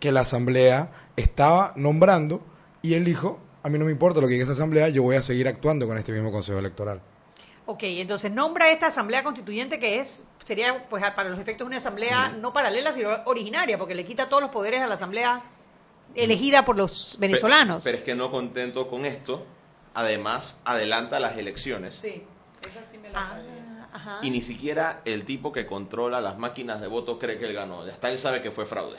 [0.00, 2.42] que la Asamblea estaba nombrando
[2.82, 5.16] y él dijo, a mí no me importa lo que diga esa Asamblea, yo voy
[5.16, 7.00] a seguir actuando con este mismo Consejo Electoral.
[7.64, 12.28] Ok, entonces nombra esta asamblea constituyente que es sería pues para los efectos una asamblea
[12.28, 15.44] no paralela sino originaria porque le quita todos los poderes a la asamblea
[16.16, 17.84] elegida por los venezolanos.
[17.84, 19.46] Pero, pero es que no contento con esto,
[19.94, 21.94] además adelanta las elecciones.
[21.94, 22.24] Sí,
[22.68, 23.88] esa sí me la sabía.
[23.92, 24.18] Ajá.
[24.22, 27.82] Y ni siquiera el tipo que controla las máquinas de voto cree que él ganó.
[27.82, 28.98] Hasta él sabe que fue fraude.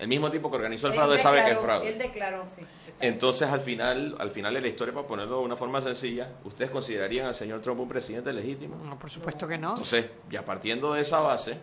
[0.00, 1.88] El mismo tipo que organizó el Él fraude sabe que es fraude.
[1.88, 2.62] Él declaró, sí.
[3.00, 6.70] Entonces, al final, al final de la historia, para ponerlo de una forma sencilla, ¿ustedes
[6.70, 8.76] considerarían al señor Trump un presidente legítimo?
[8.84, 9.70] No, por supuesto que no.
[9.70, 11.58] Entonces, ya partiendo de esa base,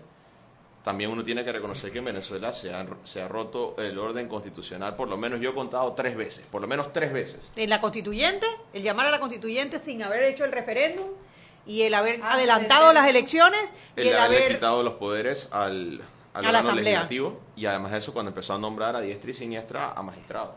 [0.83, 4.27] también uno tiene que reconocer que en Venezuela se, han- se ha roto el orden
[4.27, 7.39] constitucional, por lo menos yo he contado tres veces, por lo menos tres veces.
[7.55, 11.07] En la constituyente, el llamar a la constituyente sin haber hecho el referéndum
[11.65, 13.61] y el haber Ah, adelantado las elecciones
[13.97, 14.53] y El haber...
[14.53, 16.01] quitado los poderes al,
[16.33, 16.83] al A la órgano Asamblea.
[16.93, 20.55] legislativo y además de eso cuando empezó a nombrar a diestra y siniestra a magistrados.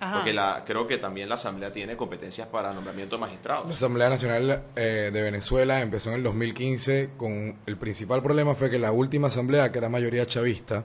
[0.00, 0.16] Ajá.
[0.16, 3.66] Porque la, creo que también la Asamblea tiene competencias para nombramiento de magistrados.
[3.66, 8.70] La Asamblea Nacional eh, de Venezuela empezó en el 2015 con el principal problema fue
[8.70, 10.84] que la última asamblea, que era mayoría chavista,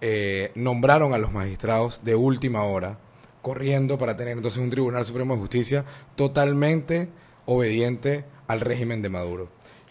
[0.00, 2.98] eh, nombraron a los magistrados de última hora,
[3.42, 5.84] corriendo para tener entonces un Tribunal Supremo de Justicia
[6.16, 7.08] totalmente
[7.46, 9.48] obediente al régimen de Maduro.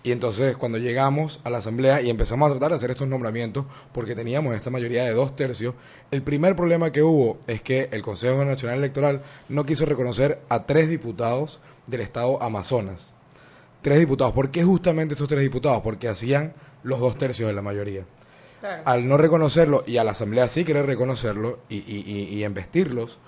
[0.10, 3.66] Y entonces cuando llegamos a la asamblea y empezamos a tratar de hacer estos nombramientos,
[3.92, 5.76] porque teníamos esta mayoría de dos tercios,
[6.10, 10.66] el primer problema que hubo es que el Consejo Nacional Electoral no quiso reconocer a
[10.66, 13.14] tres diputados del estado Amazonas.
[13.84, 14.34] Tres diputados.
[14.34, 15.84] ¿Por qué justamente esos tres diputados?
[15.84, 18.04] Porque hacían los dos tercios de la mayoría.
[18.86, 23.20] Al no reconocerlo y a la asamblea sí querer reconocerlo y, y, y, y embestirlos,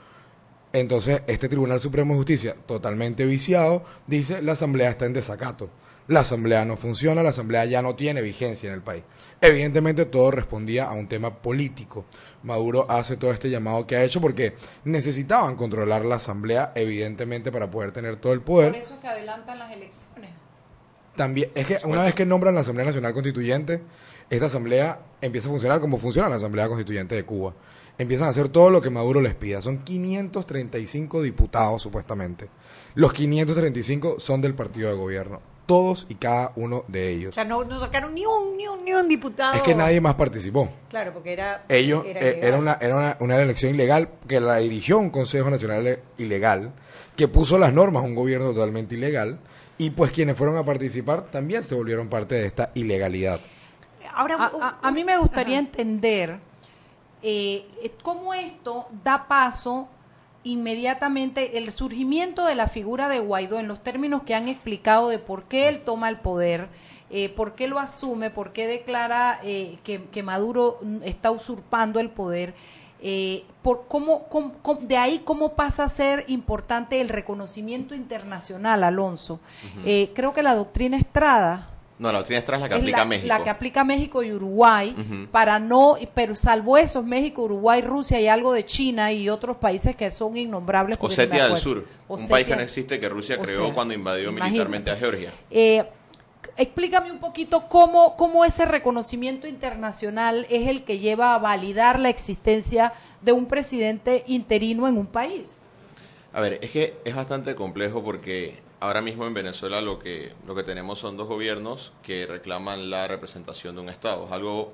[0.73, 5.69] entonces este Tribunal Supremo de Justicia, totalmente viciado, dice la asamblea está en desacato.
[6.12, 9.05] La asamblea no funciona, la asamblea ya no tiene vigencia en el país.
[9.39, 12.03] Evidentemente todo respondía a un tema político.
[12.43, 17.72] Maduro hace todo este llamado que ha hecho porque necesitaban controlar la asamblea, evidentemente, para
[17.72, 18.74] poder tener todo el poder.
[18.74, 20.32] Por eso es que adelantan las elecciones.
[21.16, 23.82] También, es que una vez que nombran la Asamblea Nacional Constituyente,
[24.30, 27.53] esta asamblea empieza a funcionar como funciona la Asamblea Constituyente de Cuba.
[27.97, 29.62] Empiezan a hacer todo lo que Maduro les pida.
[29.62, 32.49] Son 535 diputados, supuestamente.
[32.95, 35.50] Los 535 son del partido de gobierno.
[35.72, 37.36] Todos y cada uno de O ellos.
[37.36, 39.53] sea, no, no sacaron ni un, ni un, ni un diputado.
[39.55, 40.69] Es que nadie más participó.
[40.89, 41.63] Claro, porque era...
[41.69, 45.49] Ellos, era eh, era, una, era una, una elección ilegal que la dirigió un Consejo
[45.49, 46.74] Nacional ilegal,
[47.15, 49.39] que puso las normas, un gobierno totalmente ilegal,
[49.78, 53.39] y pues quienes fueron a participar también se volvieron parte de esta ilegalidad.
[54.13, 54.45] Ahora, A,
[54.82, 56.38] a- a mí me gustaría entender
[57.24, 57.65] eh,
[58.01, 59.88] cómo esto da paso
[60.43, 65.19] inmediatamente el surgimiento de la figura de Guaidó en los términos que han explicado de
[65.19, 66.67] por qué él toma el poder,
[67.09, 72.09] eh, por qué lo asume, por qué declara eh, que, que Maduro está usurpando el
[72.09, 72.53] poder.
[73.03, 78.83] eh, por cómo, cómo- cómo- de ahí cómo pasa a ser importante el reconocimiento internacional,
[78.83, 79.39] Alonso.
[79.83, 81.67] Eh, creo que la doctrina Estrada,
[82.01, 83.27] No, la doctrina Estrada es la que es aplica la, México.
[83.27, 88.27] la que aplica México y Uruguay para no pero salvo esos México Uruguay Rusia y
[88.27, 91.57] algo de China y otros países que son innombrables Osetia del.
[91.57, 94.49] Sur, un país que no existe que Rusia O creó sea, cuando invadió imagínate.
[94.49, 95.31] militarmente a Georgia.
[95.51, 95.85] Eh,
[96.57, 102.09] explícame un poquito cómo, cómo ese reconocimiento internacional es el que lleva a validar la
[102.09, 105.59] existencia de un presidente interino en un país.
[106.33, 110.55] A ver, es que es bastante complejo porque ahora mismo en Venezuela lo que, lo
[110.55, 114.25] que tenemos son dos gobiernos que reclaman la representación de un Estado.
[114.25, 114.73] Es algo,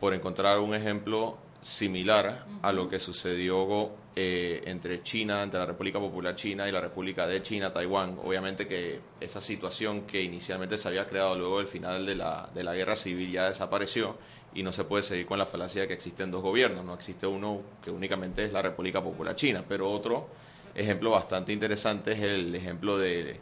[0.00, 5.98] por encontrar un ejemplo similar a lo que sucedió eh, entre China, entre la República
[5.98, 8.18] Popular China y la República de China, Taiwán.
[8.24, 12.64] Obviamente que esa situación que inicialmente se había creado luego del final de la, de
[12.64, 14.16] la guerra civil ya desapareció
[14.54, 16.82] y no se puede seguir con la falacia de que existen dos gobiernos.
[16.82, 20.28] No existe uno que únicamente es la República Popular China, pero otro
[20.74, 23.40] ejemplo bastante interesante es el ejemplo de,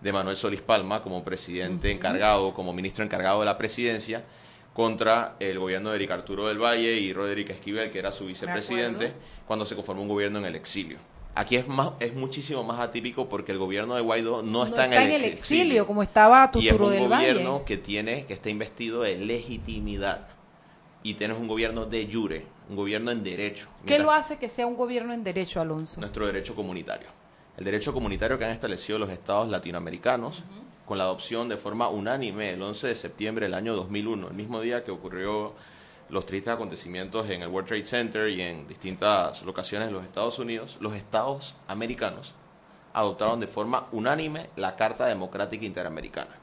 [0.00, 4.22] de Manuel Solís Palma como presidente encargado, como ministro encargado de la presidencia,
[4.74, 9.12] contra el gobierno de Eric Arturo del Valle y Roderick Esquivel, que era su vicepresidente,
[9.46, 10.98] cuando se conformó un gobierno en el exilio.
[11.36, 14.92] Aquí es más es muchísimo más atípico porque el gobierno de Guaidó no, está, en,
[14.92, 17.64] el, exilio, como estaba y es Tuturo un del gobierno Valle.
[17.64, 20.28] que tiene que está investido de legitimidad.
[21.02, 23.68] Y tienes un gobierno de jure, un gobierno en derecho.
[23.86, 26.00] ¿Qué lo hace que sea un gobierno en derecho, Alonso?
[26.00, 27.08] nuestro derecho comunitario.
[27.56, 30.42] El derecho comunitario que han establecido los estados latinoamericanos
[30.86, 34.60] con la adopción de forma unánime el 11 de septiembre del año 2001, el mismo
[34.60, 35.54] día que ocurrió
[36.10, 40.38] los tristes acontecimientos en el World Trade Center y en distintas locaciones de los Estados
[40.38, 42.34] Unidos, los estados americanos
[42.92, 46.36] adoptaron de forma unánime la Carta Democrática Interamericana.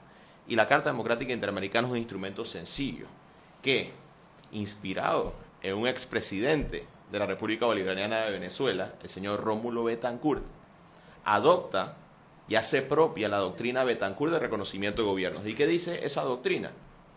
[0.47, 3.05] Y la Carta Democrática Interamericana es un instrumento sencillo
[3.61, 3.91] que,
[4.51, 10.43] inspirado en un expresidente de la República Bolivariana de Venezuela, el señor Rómulo Betancourt,
[11.25, 11.97] adopta
[12.47, 15.45] y hace propia la doctrina Betancourt de reconocimiento de gobiernos.
[15.45, 16.71] ¿Y qué dice esa doctrina?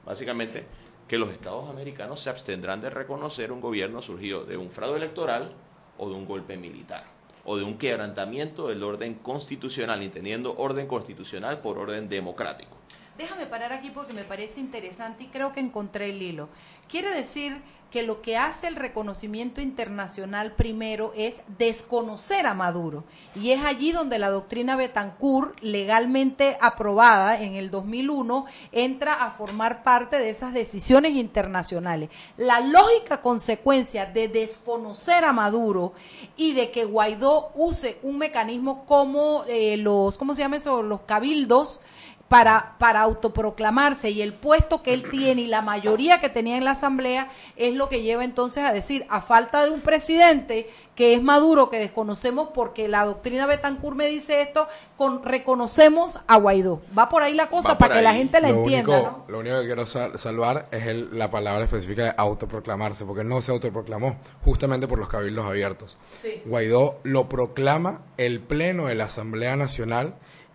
[0.05, 0.64] Básicamente
[1.09, 5.53] que los estados americanos se abstendrán de reconocer un gobierno surgido de un fraude electoral
[5.99, 7.05] o de un golpe militar.
[7.45, 12.74] o de un quebrantamiento del orden constitucional, entendiendo orden constitucional por orden democrático.
[13.16, 16.48] Déjame parar aquí porque me parece interesante y creo que encontré el hilo.
[16.88, 17.62] Quiere decir
[17.94, 23.04] que lo que hace el reconocimiento internacional primero es desconocer a Maduro.
[23.36, 29.84] Y es allí donde la doctrina Betancourt, legalmente aprobada en el 2001, entra a formar
[29.84, 32.10] parte de esas decisiones internacionales.
[32.36, 35.92] La lógica consecuencia de desconocer a Maduro
[36.36, 40.82] y de que Guaidó use un mecanismo como eh, los, ¿cómo se llama eso?
[40.82, 41.80] Los cabildos,
[42.29, 46.64] para, para autoproclamarse y el puesto que él tiene y la mayoría que tenía en
[46.64, 51.14] la Asamblea es lo que lleva entonces a decir, a falta de un presidente que
[51.14, 54.66] es Maduro, que desconocemos porque la doctrina Betancourt me dice esto,
[54.97, 56.81] con, reconocemos a Guaidó.
[56.97, 58.93] Va por ahí la cosa para que la gente la lo entienda.
[58.99, 59.25] Único, ¿no?
[59.29, 63.43] Lo único que quiero sal- salvar es el- la palabra específica de autoproclamarse, porque no
[63.43, 65.99] se autoproclamó, justamente por los cabildos abiertos.
[66.22, 66.43] Sí.
[66.47, 70.14] Guaidó lo proclama el Pleno de la Asamblea Nacional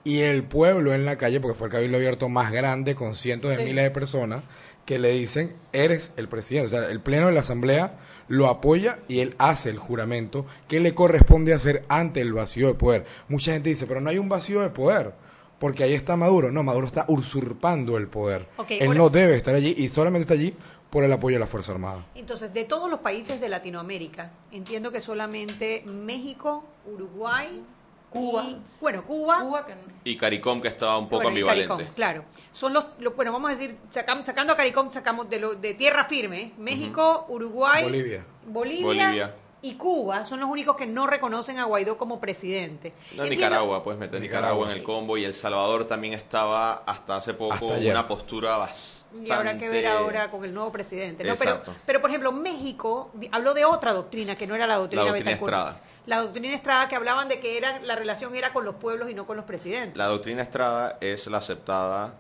[0.10, 3.52] y el pueblo en la calle, porque fue el cabildo abierto más grande con cientos
[3.52, 3.64] de Sí.
[3.64, 4.44] miles de personas,
[4.86, 6.66] que le dicen, eres el presidente.
[6.66, 7.98] O sea, el Pleno de la Asamblea
[8.28, 12.74] lo apoya y él hace el juramento que le corresponde hacer ante el vacío de
[12.74, 13.06] poder.
[13.28, 15.14] Mucha gente dice, pero no hay un vacío de poder.
[15.60, 16.52] Porque ahí está Maduro.
[16.52, 18.48] No, Maduro está usurpando el poder.
[18.70, 20.56] Él no debe estar allí y solamente está allí
[20.90, 22.08] por el apoyo de la Fuerza Armada.
[22.16, 27.62] Entonces, de todos los países de Latinoamérica, entiendo que solamente México, Uruguay,
[28.10, 28.44] Cuba.
[28.44, 31.68] y- bueno, Cuba, Cuba que no- Y CARICOM que estaba un poco bueno, ambivalente.
[31.68, 32.24] CARICOM, claro.
[32.52, 36.06] Son los, lo- bueno, vamos a decir, sacando a CARICOM, sacamos de, lo, de tierra
[36.06, 36.52] firme, ¿eh?
[36.58, 38.24] México, Uruguay, Bolivia.
[38.46, 39.36] Bolivia, Bolivia.
[39.62, 42.94] y Cuba son los únicos que no reconocen a Guaidó como presidente.
[43.16, 44.72] No, Entiendo- Nicaragua, puedes meter Nicaragua, Nicaragua.
[44.72, 49.00] en el combo y El Salvador también estaba hasta hace poco Hasta una postura bastante...
[49.28, 51.24] Y habrá que ver ahora con el nuevo presidente.
[51.24, 51.34] ¿no?
[51.36, 51.76] Pero, Exacto.
[51.86, 55.32] pero, por ejemplo, México habló de otra doctrina que no era la doctrina, La doctrina.
[55.32, 55.82] Estrada.
[56.10, 59.14] La doctrina Estrada que hablaban de que era la relación era con los pueblos y
[59.14, 59.96] no con los presidentes.
[59.96, 62.16] La doctrina Estrada es la aceptada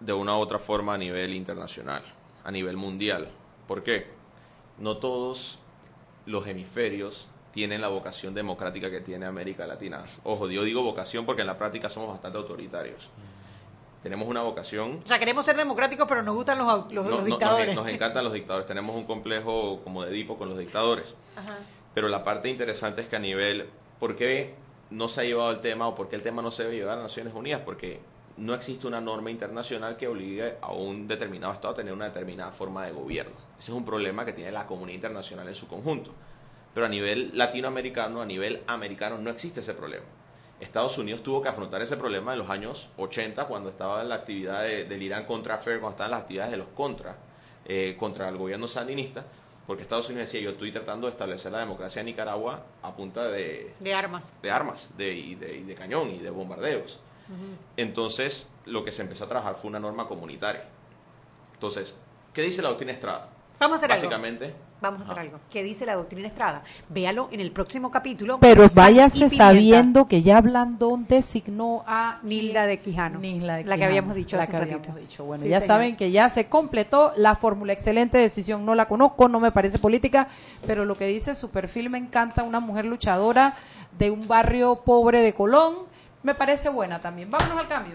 [0.00, 2.02] de una u otra forma a nivel internacional,
[2.42, 3.28] a nivel mundial.
[3.68, 4.08] ¿Por qué?
[4.78, 5.60] No todos
[6.26, 10.02] los hemisferios tienen la vocación democrática que tiene América Latina.
[10.24, 13.08] Ojo, yo digo vocación porque en la práctica somos bastante autoritarios.
[14.02, 17.20] Tenemos una vocación O sea, queremos ser democráticos, pero nos gustan los, los, No- los
[17.20, 17.72] no- dictadores.
[17.76, 18.66] Nos, nos encantan los dictadores.
[18.66, 21.14] Tenemos un complejo como de Edipo con los dictadores.
[21.36, 21.56] Ajá.
[21.94, 23.68] Pero la parte interesante es que a nivel,
[23.98, 24.54] ¿por qué
[24.90, 26.98] no se ha llevado el tema o por qué el tema no se debe llevar
[26.98, 27.62] a Naciones Unidas?
[27.64, 28.00] Porque
[28.38, 32.50] no existe una norma internacional que obligue a un determinado Estado a tener una determinada
[32.50, 33.32] forma de gobierno.
[33.58, 36.12] Ese es un problema que tiene la comunidad internacional en su conjunto.
[36.72, 40.06] Pero a nivel latinoamericano, a nivel americano, no existe ese problema.
[40.60, 44.14] Estados Unidos tuvo que afrontar ese problema en los años 80, cuando estaba en la
[44.14, 47.16] actividad de- del Irán contra FAIR, cuando estaban las actividades de los contra,
[47.66, 49.24] eh, contra el gobierno sandinista,
[49.66, 53.24] porque Estados Unidos decía, yo estoy tratando de establecer la democracia en Nicaragua a punta
[53.28, 54.34] de, De armas.
[54.42, 57.00] de armas de, y, de, y de cañón y de bombardeos.
[57.76, 60.64] Entonces, lo que se empezó a trabajar fue una norma comunitaria.
[61.54, 61.96] Entonces,
[62.34, 63.30] ¿qué dice la doctrina Estrada?
[63.58, 64.10] Vamos a hacer algo.
[64.82, 65.38] Vamos a hacer algo.
[65.48, 66.62] ¿Qué dice la doctrina Estrada?
[66.88, 68.38] Véalo en el próximo capítulo.
[68.40, 73.20] Pero váyase sabiendo que ya Blandón designó a Nilda de Quijano.
[73.20, 75.00] Nilda de La que Quijano, habíamos dicho la hace que un habíamos ratito.
[75.00, 75.24] dicho.
[75.24, 75.66] Bueno, Sí, ya señor.
[75.68, 77.72] saben que ya se completó la fórmula.
[77.72, 80.26] Excelente decisión, no la conozco, no me parece política,
[80.66, 83.54] pero lo que dice su perfil me encanta, una mujer luchadora
[83.96, 85.76] de un barrio pobre de Colón,
[86.24, 87.30] me parece buena también.
[87.30, 87.94] Vámonos al cambio.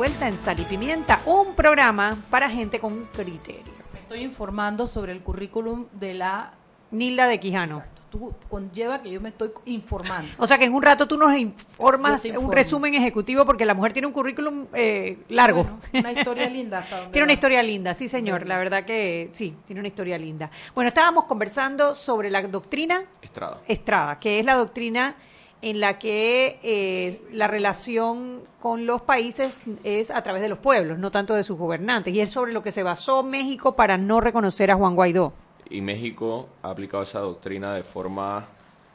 [0.00, 3.74] Vuelta en Sal y Pimienta, un programa para gente con criterio.
[3.92, 6.54] Me estoy informando sobre el currículum de la
[6.90, 7.84] Nilda de Quijano.
[8.10, 10.26] Tú conlleva que yo me estoy informando.
[10.38, 13.92] O sea que en un rato tú nos informas un resumen ejecutivo porque la mujer
[13.92, 15.64] tiene un currículum eh, largo.
[15.64, 16.78] Bueno, una historia linda.
[16.78, 20.16] hasta donde Tiene una historia linda, sí señor, la verdad que sí, tiene una historia
[20.16, 20.50] linda.
[20.74, 23.60] Bueno, estábamos conversando sobre la doctrina Estrada.
[23.68, 25.14] Estrada, que es la doctrina
[25.62, 30.98] en la que eh, la relación con los países es a través de los pueblos,
[30.98, 32.14] no tanto de sus gobernantes.
[32.14, 35.32] Y es sobre lo que se basó México para no reconocer a Juan Guaidó.
[35.68, 38.46] Y México ha aplicado esa doctrina de forma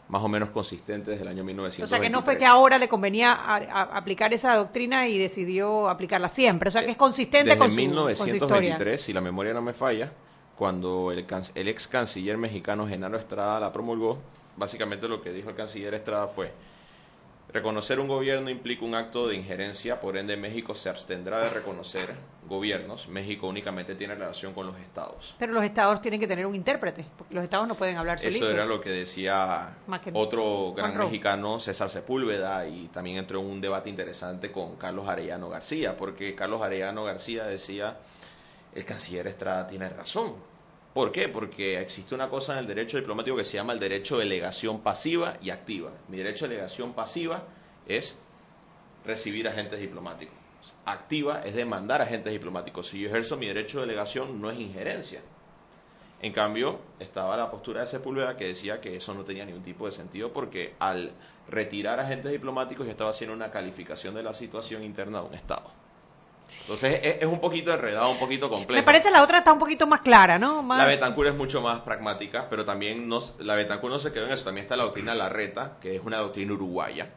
[0.07, 1.83] más o menos consistente desde el año 1923.
[1.83, 5.17] O sea que no fue que ahora le convenía a- a- aplicar esa doctrina y
[5.17, 6.67] decidió aplicarla siempre.
[6.69, 7.89] O sea que es consistente Desde con su, con su.
[7.89, 10.11] 1923, si la memoria no me falla,
[10.55, 14.19] cuando el, el ex canciller mexicano Genaro Estrada la promulgó,
[14.57, 16.51] básicamente lo que dijo el canciller Estrada fue,
[17.51, 22.13] reconocer un gobierno implica un acto de injerencia, por ende México se abstendrá de reconocer
[22.47, 25.35] gobiernos, México únicamente tiene relación con los estados.
[25.39, 28.41] Pero los estados tienen que tener un intérprete, porque los estados no pueden hablar solitos.
[28.41, 33.45] Eso era lo que decía que- otro gran mexicano, César Sepúlveda, y también entró en
[33.45, 37.97] un debate interesante con Carlos Arellano García, porque Carlos Arellano García decía,
[38.73, 40.33] el canciller Estrada tiene razón.
[40.95, 41.27] ¿Por qué?
[41.27, 44.79] Porque existe una cosa en el derecho diplomático que se llama el derecho de legación
[44.79, 45.91] pasiva y activa.
[46.07, 47.43] Mi derecho de legación pasiva
[47.85, 48.17] es
[49.03, 50.33] recibir agentes diplomáticos.
[50.85, 52.87] Activa es demandar agentes diplomáticos.
[52.87, 55.19] Si yo ejerzo mi derecho de delegación, no es injerencia.
[56.21, 59.87] En cambio, estaba la postura de Sepúlveda que decía que eso no tenía ningún tipo
[59.87, 61.11] de sentido porque al
[61.49, 65.84] retirar agentes diplomáticos ya estaba haciendo una calificación de la situación interna de un Estado.
[66.61, 68.79] Entonces es, es un poquito enredado, un poquito complejo.
[68.79, 70.61] Me parece la otra está un poquito más clara, ¿no?
[70.61, 70.77] Más...
[70.77, 74.33] La Betancourt es mucho más pragmática, pero también nos, la Betancourt no se quedó en
[74.33, 74.45] eso.
[74.45, 77.09] También está la doctrina Larreta, que es una doctrina uruguaya.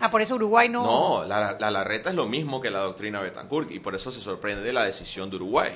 [0.00, 0.82] Ah, por eso Uruguay no...
[0.84, 4.20] No, la, la Larreta es lo mismo que la doctrina Betancourt y por eso se
[4.20, 5.72] sorprende la decisión de Uruguay.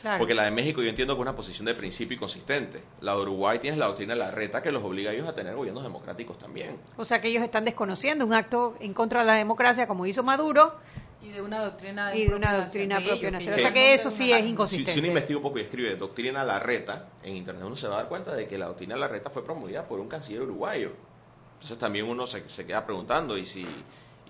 [0.00, 0.18] Claro.
[0.18, 2.82] Porque la de México yo entiendo que es una posición de principio y consistente.
[3.02, 5.82] La de Uruguay tiene la doctrina Larreta que los obliga a ellos a tener gobiernos
[5.82, 6.78] democráticos también.
[6.96, 10.22] O sea que ellos están desconociendo un acto en contra de la democracia como hizo
[10.22, 10.74] Maduro
[11.22, 13.58] Y de una doctrina y de una propia doctrina nacional, propia ellos, nacional.
[13.58, 14.92] O sea que eso sí es Si, inconsistente.
[14.92, 17.98] si uno investiga un poco y escribe doctrina Larreta en internet, uno se va a
[17.98, 20.92] dar cuenta de que la doctrina Larreta fue promulgada por un canciller uruguayo.
[21.54, 23.66] Entonces también uno se, se queda preguntando y si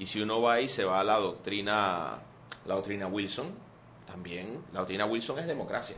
[0.01, 2.19] y si uno va y se va a la doctrina
[2.67, 3.55] la doctrina Wilson,
[4.07, 5.97] también la doctrina Wilson es democracia.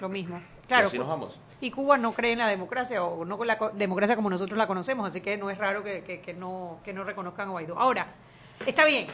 [0.00, 0.38] Lo mismo.
[0.62, 0.86] y Claro.
[0.86, 1.34] así nos vamos.
[1.60, 4.66] Y Cuba no cree en la democracia o no con la democracia como nosotros la
[4.68, 7.76] conocemos, así que no es raro que, que- que no, que no reconozcan a Guaidó.
[7.78, 8.14] Ahora,
[8.64, 9.08] está bien,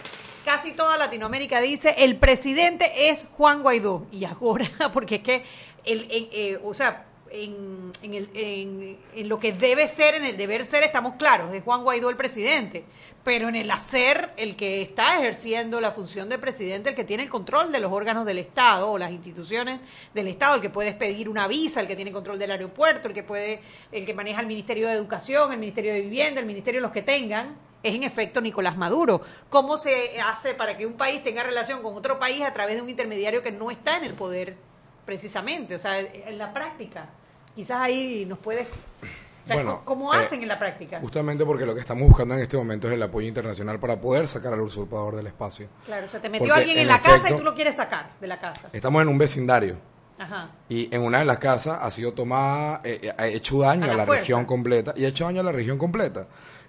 [0.46, 4.06] casi toda Latinoamérica dice el presidente es Juan Guaidó.
[4.12, 5.42] Y ahora, porque es que,
[5.84, 10.36] el, eh, o sea, en, en el- en- en lo que debe ser, en el
[10.36, 12.84] deber ser, estamos claros, es Juan Guaidó el presidente.
[13.24, 17.24] Pero en el hacer, el que está ejerciendo la función de presidente, el que tiene
[17.24, 19.80] el control de los órganos del Estado o las instituciones
[20.14, 23.14] del Estado, el que puede expedir una visa, el que tiene control del aeropuerto, el
[23.14, 26.78] que puede, el que maneja el Ministerio de Educación, el Ministerio de Vivienda, el Ministerio
[26.80, 27.56] de los que tengan,
[27.88, 29.22] es en efecto Nicolás Maduro.
[29.50, 32.82] ¿Cómo se hace para que un país tenga relación con otro país a través de
[32.82, 34.56] un intermediario que no está en el poder
[35.04, 35.74] precisamente?
[35.74, 37.08] O sea, en la práctica.
[37.54, 38.66] Quizás ahí nos puedes...
[38.68, 40.98] O sea, Bueno, ¿cómo eh, hacen en la práctica?
[41.00, 44.26] Justamente porque lo que estamos buscando en este momento es el apoyo internacional para poder
[44.26, 45.68] sacar al usurpador del espacio.
[45.84, 47.76] Claro, o sea, te metió Porque, alguien en, en la casa y tú lo quieres
[47.76, 48.68] sacar de la casa.
[48.72, 49.76] Estamos en un vecindario.
[50.18, 50.50] Ajá.
[50.68, 53.92] Y en una de las casas ha sido tomada, eh, eh, ha hecho daño A
[53.92, 56.26] a, la región completa y ha hecho daño a la región completa.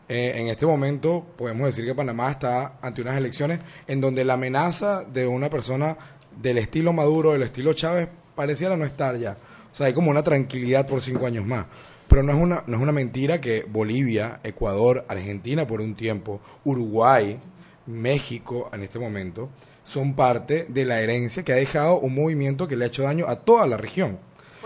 [0.10, 4.34] Eh, en este momento podemos decir que Panamá está ante unas elecciones en donde la
[4.34, 5.97] amenaza de una persona
[6.41, 9.38] del estilo Maduro, del estilo Chávez, pareciera no estar ya.
[9.72, 11.66] O sea, hay como una tranquilidad por cinco años más.
[12.08, 16.39] Pero no es una, no es una mentira que Bolivia, Ecuador, Argentina por un tiempo,
[16.64, 17.38] Uruguay,
[17.86, 19.49] México en este momento,
[19.84, 23.26] son parte de la herencia que ha dejado un movimiento que le ha hecho daño
[23.28, 24.20] a toda la región.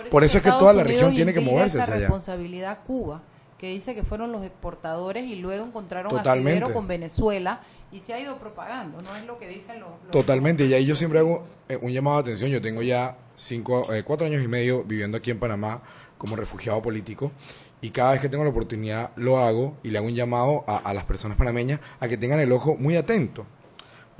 [0.09, 3.21] Por eso, es que toda la región tiene que moverse esa hacia responsabilidad Cuba,
[3.61, 6.51] que dice que fueron los exportadores y luego encontraron Totalmente.
[6.57, 9.89] asidero con Venezuela y se ha ido propagando, no es lo que dicen los...
[10.01, 12.49] los- Totalmente, y ahí yo siempre hago eh, un llamado de atención.
[12.49, 15.81] Yo tengo ya cinco, eh, cuatro años y medio viviendo aquí en Panamá
[16.17, 17.31] como refugiado político
[17.81, 20.77] y cada vez que tengo la oportunidad lo hago y le hago un llamado a,
[20.77, 23.45] a las personas panameñas a que tengan el ojo muy atento.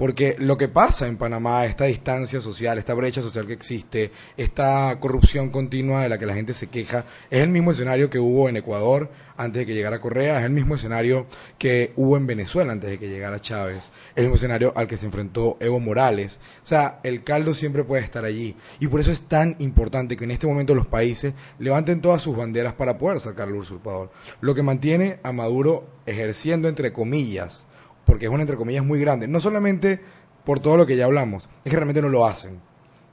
[0.02, 5.00] Porque lo que pasa en Panamá, esta distancia social, esta brecha social que existe, esta
[5.00, 8.50] corrupción continua de la que la gente se queja, es el mismo escenario que hubo
[8.50, 11.28] en Ecuador antes de que llegara Correa, es el mismo escenario
[11.60, 15.06] que hubo en Venezuela antes de que llegara Chávez, el mismo escenario al que se
[15.06, 16.40] enfrentó Evo Morales.
[16.64, 18.56] O sea, el caldo siempre puede estar allí.
[18.80, 22.36] Y por eso es tan importante que en este momento los países levanten todas sus
[22.36, 24.10] banderas para poder sacar al usurpador.
[24.40, 27.66] Lo que mantiene a Maduro ejerciendo, entre comillas,
[28.12, 30.02] porque es una entre comillas muy grande, no solamente
[30.44, 32.60] por todo lo que ya hablamos, es que realmente no lo hacen.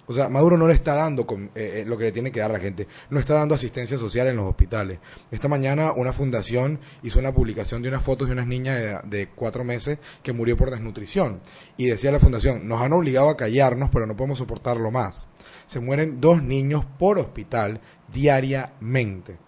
[0.08, 2.50] O sea, Maduro no le está dando eh, eh, lo que le tiene que dar
[2.50, 4.98] a la gente, no está dando asistencia social en los hospitales.
[5.30, 9.62] Esta mañana una fundación hizo una publicación de unas fotos de unas niñas de cuatro
[9.62, 11.42] meses que murió por desnutrición.
[11.76, 15.28] Y decía la fundación, nos han obligado a callarnos, pero no podemos soportarlo más.
[15.66, 17.80] Se mueren dos niños por hospital
[18.12, 19.38] diariamente.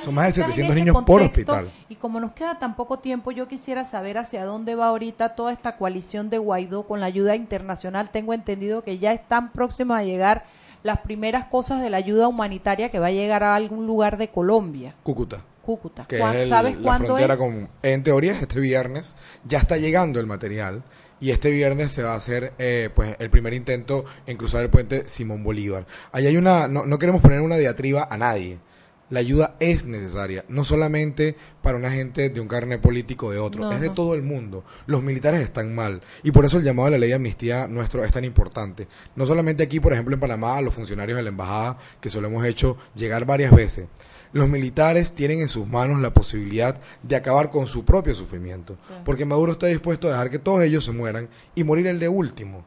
[0.00, 1.70] Son más de Estás en 700 ese niños por hospital.
[1.88, 5.52] Y como nos queda tan poco tiempo, yo quisiera saber hacia dónde va ahorita toda
[5.52, 8.10] esta coalición de Guaidó con la ayuda internacional.
[8.10, 10.44] Tengo entendido que ya están próximas a llegar
[10.82, 14.28] las primeras cosas de la ayuda humanitaria que va a llegar a algún lugar de
[14.28, 15.44] Colombia, Cúcuta.
[15.62, 16.04] Cúcuta.
[16.08, 17.38] que ¿Cuán- es el- ¿Sabes la cuándo frontera es?
[17.40, 19.14] con en teoría es este viernes
[19.44, 20.82] ya está llegando el material
[21.20, 24.70] y este viernes se va a hacer eh, pues el primer intento en cruzar el
[24.70, 28.58] puente Simón Bolívar ahí hay una no, no queremos poner una diatriba a nadie
[29.12, 33.64] la ayuda es necesaria, no solamente para una gente de un carne político de otro,
[33.64, 33.94] No, es de no.
[33.94, 34.64] todo el mundo.
[34.86, 38.02] Los militares están mal y por eso el llamado a la ley de amnistía nuestro
[38.04, 38.88] es tan importante.
[39.14, 42.22] No solamente aquí, por ejemplo, en Panamá, a los funcionarios de la embajada, que se
[42.22, 43.86] lo hemos hecho llegar varias veces.
[44.32, 49.26] Los militares tienen en sus manos la posibilidad de acabar con su propio sufrimiento, porque
[49.26, 52.64] Maduro está dispuesto a dejar que todos ellos se mueran y morir el de último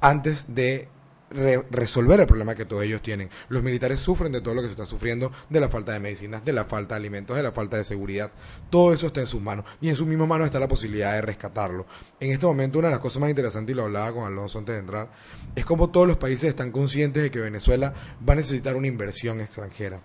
[0.00, 0.88] antes de
[1.36, 3.28] re- resolver el problema que todos ellos tienen.
[3.48, 6.44] Los militares sufren de todo lo que se está sufriendo, de la falta de medicinas,
[6.44, 8.32] de la falta de alimentos, de la falta de seguridad.
[8.70, 11.22] Todo eso está en sus manos y en sus mismas manos está la posibilidad de
[11.22, 11.86] rescatarlo.
[12.18, 14.74] En este momento una de las cosas más interesantes, y lo hablaba con Alonso antes
[14.74, 15.10] de entrar,
[15.54, 17.92] es como todos los países están conscientes de que Venezuela
[18.28, 20.00] va a necesitar una inversión extranjera.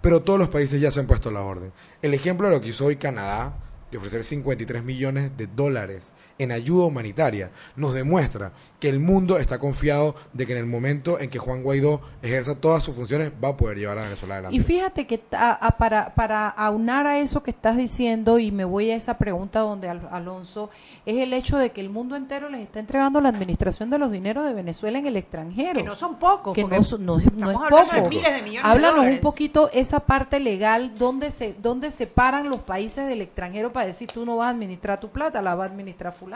[0.00, 1.72] Pero todos los países ya se han puesto la orden.
[2.00, 3.58] El ejemplo de lo que hizo hoy Canadá,
[3.90, 6.12] de ofrecer 53 millones de dólares
[6.42, 11.18] en ayuda humanitaria, nos demuestra que el mundo está confiado de que en el momento
[11.20, 14.56] en que Juan Guaidó ejerza todas sus funciones va a poder llevar a Venezuela adelante.
[14.56, 18.64] Y fíjate que ta- a- para, para aunar a eso que estás diciendo, y me
[18.64, 20.70] voy a esa pregunta donde Al- Alonso,
[21.06, 24.10] es el hecho de que el mundo entero les está entregando la administración de los
[24.10, 25.74] dineros de Venezuela en el extranjero.
[25.74, 26.54] Que no son pocos.
[26.54, 28.08] que no, son- no, no es hablando de poco.
[28.10, 29.20] miles de millones de Háblanos un dólares.
[29.20, 34.24] poquito esa parte legal, donde se, donde separan los países del extranjero para decir tú
[34.24, 36.29] no vas a administrar tu plata, la va a administrar fulano.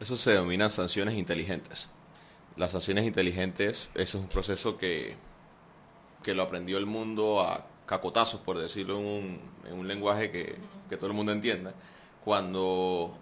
[0.00, 1.88] Eso se denominan sanciones inteligentes.
[2.56, 5.16] Las sanciones inteligentes, ese es un proceso que,
[6.22, 10.56] que lo aprendió el mundo a cacotazos, por decirlo en un, en un lenguaje que,
[10.88, 11.74] que todo el mundo entienda.
[12.24, 13.16] Cuando,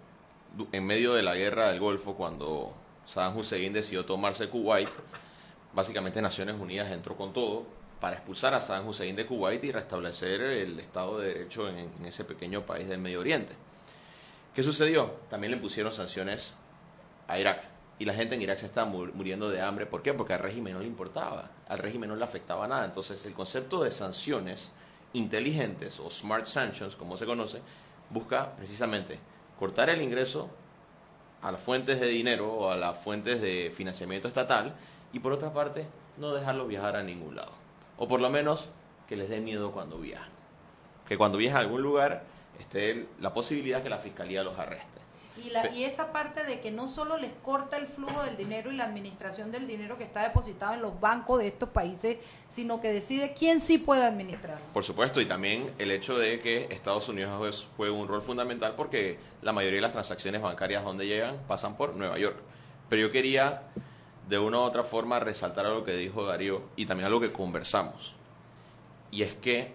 [0.71, 2.73] en medio de la guerra del Golfo, cuando
[3.05, 4.89] Saddam Hussein decidió tomarse Kuwait,
[5.73, 7.65] básicamente Naciones Unidas entró con todo
[7.99, 12.23] para expulsar a Saddam Hussein de Kuwait y restablecer el Estado de Derecho en ese
[12.23, 13.68] pequeño país del Medio Oriente.
[14.59, 15.13] ¿Qué sucedió?
[15.29, 16.53] También le pusieron sanciones
[17.29, 17.61] a Irak.
[17.97, 19.85] Y la gente en Irak se está mu- muriendo de hambre.
[19.85, 20.13] ¿Por qué?
[20.13, 21.49] Porque al régimen no le importaba.
[21.69, 22.83] Al régimen no le afectaba nada.
[22.83, 24.69] Entonces, el concepto de sanciones
[25.13, 27.61] inteligentes o smart sanctions, como se conoce,
[28.09, 29.17] busca precisamente
[29.57, 30.49] cortar el ingreso
[31.41, 34.75] a las fuentes de dinero o a las fuentes de financiamiento estatal
[35.13, 35.87] y por otra parte
[36.17, 37.53] no dejarlos viajar a ningún lado.
[37.97, 38.67] O por lo menos
[39.07, 40.27] que les dé miedo cuando viajan.
[41.07, 42.23] Que cuando viajan a algún lugar
[42.63, 44.99] esté la posibilidad que la fiscalía los arreste.
[45.37, 48.71] Y, la, y esa parte de que no solo les corta el flujo del dinero
[48.71, 52.17] y la administración del dinero que está depositado en los bancos de estos países,
[52.49, 54.65] sino que decide quién sí puede administrarlo.
[54.73, 59.17] Por supuesto, y también el hecho de que Estados Unidos juega un rol fundamental porque
[59.41, 62.37] la mayoría de las transacciones bancarias donde llegan pasan por Nueva York.
[62.89, 63.61] Pero yo quería
[64.27, 68.15] de una u otra forma resaltar algo que dijo Darío y también algo que conversamos.
[69.11, 69.73] Y es que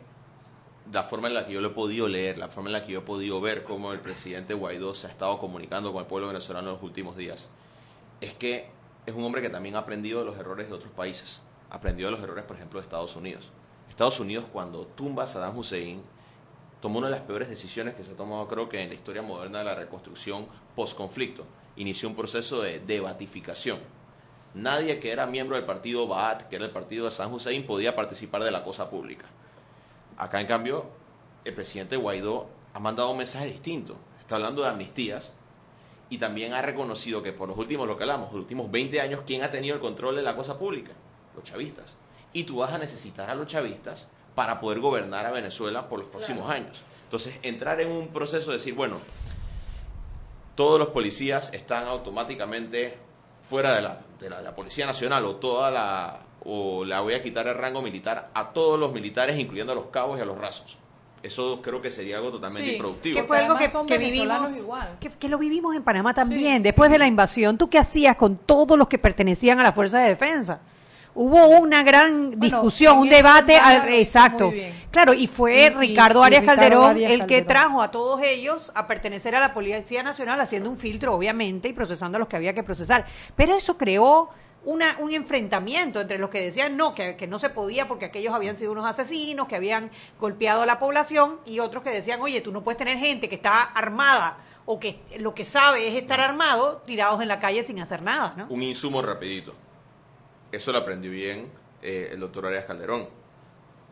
[0.92, 2.92] la forma en la que yo lo he podido leer, la forma en la que
[2.92, 6.28] yo he podido ver cómo el presidente Guaidó se ha estado comunicando con el pueblo
[6.28, 7.48] venezolano en los últimos días,
[8.20, 8.68] es que
[9.06, 11.40] es un hombre que también ha aprendido de los errores de otros países.
[11.70, 13.50] Ha aprendido de los errores, por ejemplo, de Estados Unidos.
[13.88, 16.02] Estados Unidos, cuando tumba a Saddam Hussein,
[16.80, 19.22] tomó una de las peores decisiones que se ha tomado, creo que en la historia
[19.22, 21.44] moderna de la reconstrucción post-conflicto.
[21.76, 23.78] Inició un proceso de debatificación.
[24.54, 27.96] Nadie que era miembro del partido Ba'ath, que era el partido de Saddam Hussein, podía
[27.96, 29.26] participar de la cosa pública.
[30.16, 30.86] Acá, en cambio,
[31.44, 33.96] el presidente Guaidó ha mandado un mensaje distinto.
[34.20, 35.32] Está hablando de amnistías
[36.10, 39.20] y también ha reconocido que por los últimos, lo que hablamos, los últimos 20 años,
[39.26, 40.92] ¿quién ha tenido el control de la cosa pública?
[41.34, 41.96] Los chavistas.
[42.32, 46.08] Y tú vas a necesitar a los chavistas para poder gobernar a Venezuela por los
[46.08, 46.82] próximos años.
[47.04, 48.98] Entonces, entrar en un proceso de decir, bueno,
[50.54, 52.98] todos los policías están automáticamente
[53.42, 57.14] fuera de la, de la, de la Policía Nacional o toda la o la voy
[57.14, 60.24] a quitar el rango militar a todos los militares, incluyendo a los cabos y a
[60.24, 60.76] los rasos.
[61.22, 63.18] Eso creo que sería algo totalmente Sí, improductivo.
[63.18, 64.96] Que fue algo que, vivimos, igual.
[65.00, 66.62] que, que lo vivimos en Panamá también.
[66.62, 70.00] Después de la invasión, ¿tú qué hacías con todos los que pertenecían a la Fuerza
[70.00, 70.60] de Defensa?
[71.14, 74.52] Hubo una gran discusión, un debate, al- exacto.
[74.90, 78.20] Claro, y fue Y- Ricardo y Arias Ricardo Calderón Arias el que trajo a todos
[78.22, 82.28] ellos a pertenecer a la Policía Nacional, haciendo un filtro, obviamente, y procesando a los
[82.28, 83.06] que había que procesar.
[83.36, 84.28] Pero eso creó
[84.64, 88.34] una, un enfrentamiento entre los que decían no, que, que no se podía porque aquellos
[88.34, 92.40] habían sido unos asesinos, que habían golpeado a la población, y otros que decían, oye,
[92.40, 96.20] tú no puedes tener gente que está armada o que lo que sabe es estar
[96.20, 98.46] armado tirados en la calle sin hacer nada.
[98.48, 99.54] Un insumo rapidito.
[100.50, 101.50] Eso lo aprendió bien
[101.82, 103.08] eh, el doctor Arias Calderón.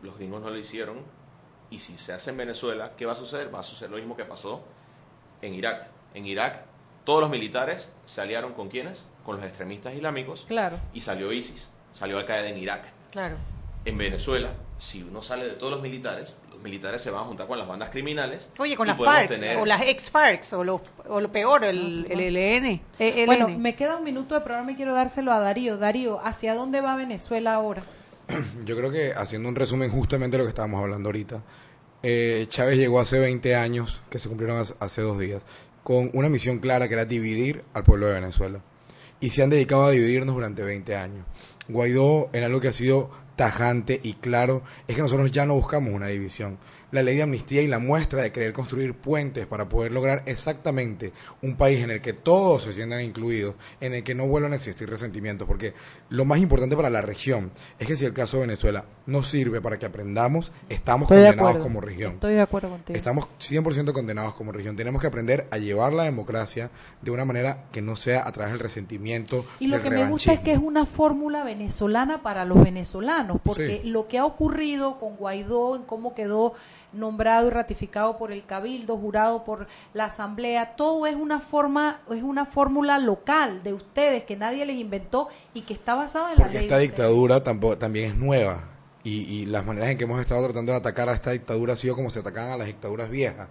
[0.02, 1.02] Los gringos no lo hicieron.
[1.70, 3.54] Y si se hace en Venezuela, ¿qué va a suceder?
[3.54, 4.64] Va a suceder lo mismo que pasó
[5.40, 5.88] en Irak.
[6.14, 6.64] En Irak,
[7.04, 9.04] todos los militares se aliaron con quiénes?
[9.24, 10.44] Con los extremistas islámicos.
[10.46, 10.78] Claro.
[10.92, 11.68] Y salió ISIS.
[11.94, 12.84] Salió Al Qaeda en Irak.
[13.10, 13.36] Claro.
[13.84, 17.46] En Venezuela, si uno sale de todos los militares, los militares se van a juntar
[17.46, 18.48] con las bandas criminales.
[18.58, 22.20] Oye, con las FARC tener- o las ex-FARC o lo, o lo peor, el, el
[22.36, 22.80] ELN.
[22.98, 23.26] ELN.
[23.26, 25.76] Bueno, me queda un minuto de programa y quiero dárselo a Darío.
[25.76, 27.82] Darío, ¿hacia dónde va Venezuela ahora?
[28.64, 31.42] Yo creo que haciendo un resumen justamente de lo que estábamos hablando ahorita,
[32.04, 35.42] eh, Chávez llegó hace 20 años, que se cumplieron hace, hace dos días,
[35.82, 38.60] con una misión clara que era dividir al pueblo de Venezuela.
[39.22, 41.24] Y se han dedicado a dividirnos durante 20 años.
[41.68, 45.94] Guaidó, en algo que ha sido tajante y claro, es que nosotros ya no buscamos
[45.94, 46.58] una división.
[46.92, 51.12] La ley de amnistía y la muestra de querer construir puentes para poder lograr exactamente
[51.42, 54.56] un país en el que todos se sientan incluidos, en el que no vuelvan a
[54.56, 55.74] existir resentimientos, porque
[56.10, 59.60] lo más importante para la región es que si el caso de Venezuela no sirve
[59.60, 62.12] para que aprendamos, estamos Estoy condenados como región.
[62.12, 62.96] Estoy de acuerdo contigo.
[62.96, 64.76] Estamos 100% condenados como región.
[64.76, 66.70] Tenemos que aprender a llevar la democracia
[67.00, 69.44] de una manera que no sea a través del resentimiento.
[69.58, 73.38] Y lo del que me gusta es que es una fórmula venezolana para los venezolanos,
[73.42, 73.88] porque Sí.
[73.88, 76.52] lo que ha ocurrido con Guaidó, en cómo quedó
[76.92, 82.22] nombrado y ratificado por el Cabildo, jurado por la Asamblea, todo es una forma, es
[82.22, 86.48] una fórmula local de ustedes que nadie les inventó y que está basada en la
[86.48, 86.64] ley.
[86.64, 88.64] esta dictadura tampoco, también es nueva.
[89.04, 91.76] Y, y las maneras en que hemos estado tratando de atacar a esta dictadura ha
[91.76, 93.48] sido como se atacaban a las dictaduras viejas.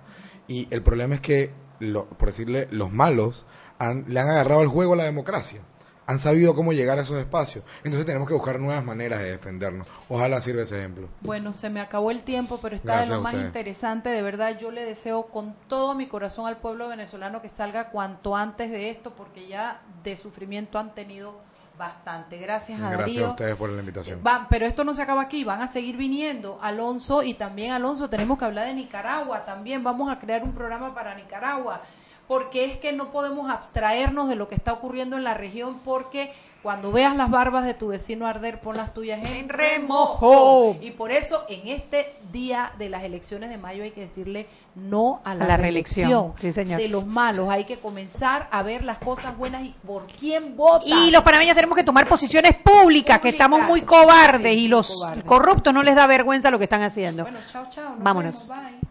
[0.47, 3.45] Y el problema es que, lo- por decirle, los malos
[3.77, 5.59] han- le han agarrado el juego a la democracia.
[6.07, 7.63] Han sabido cómo llegar a esos espacios.
[7.83, 9.87] Entonces tenemos que buscar nuevas maneras de defendernos.
[10.09, 11.07] Ojalá sirva ese ejemplo.
[11.21, 14.09] Bueno, se me acabó el tiempo, pero está Gracias de lo más interesante.
[14.09, 18.35] De verdad, yo le deseo con todo mi corazón al pueblo venezolano que salga cuanto
[18.35, 21.39] antes de esto, porque ya de sufrimiento han tenido
[21.81, 22.37] bastante.
[22.37, 23.27] Gracias a Gracias Darío.
[23.27, 24.19] a ustedes por la invitación.
[24.21, 28.09] Van, pero esto no se acaba aquí, van a seguir viniendo Alonso y también Alonso,
[28.09, 31.81] tenemos que hablar de Nicaragua también, vamos a crear un programa para Nicaragua,
[32.31, 36.31] porque es que no podemos abstraernos de lo que está ocurriendo en la región, porque
[36.63, 40.77] cuando veas las barbas de tu vecino arder, pon las tuyas en remojo.
[40.79, 45.19] Y por eso en este día de las elecciones de mayo hay que decirle no
[45.25, 46.79] a la, reelección, reelección, sí, señor.
[46.79, 50.87] de los malos, hay que comenzar a ver las cosas buenas y por quién votas.
[50.87, 54.87] Y los panameños tenemos que tomar posiciones públicas, que estamos muy cobardes sí, y los
[54.89, 55.25] cobardes.
[55.25, 57.23] corruptos no les da vergüenza lo que están haciendo.
[57.23, 57.89] Bueno, chao, chao.
[57.89, 58.47] nos Vámonos.
[58.47, 58.90] vemos, bye.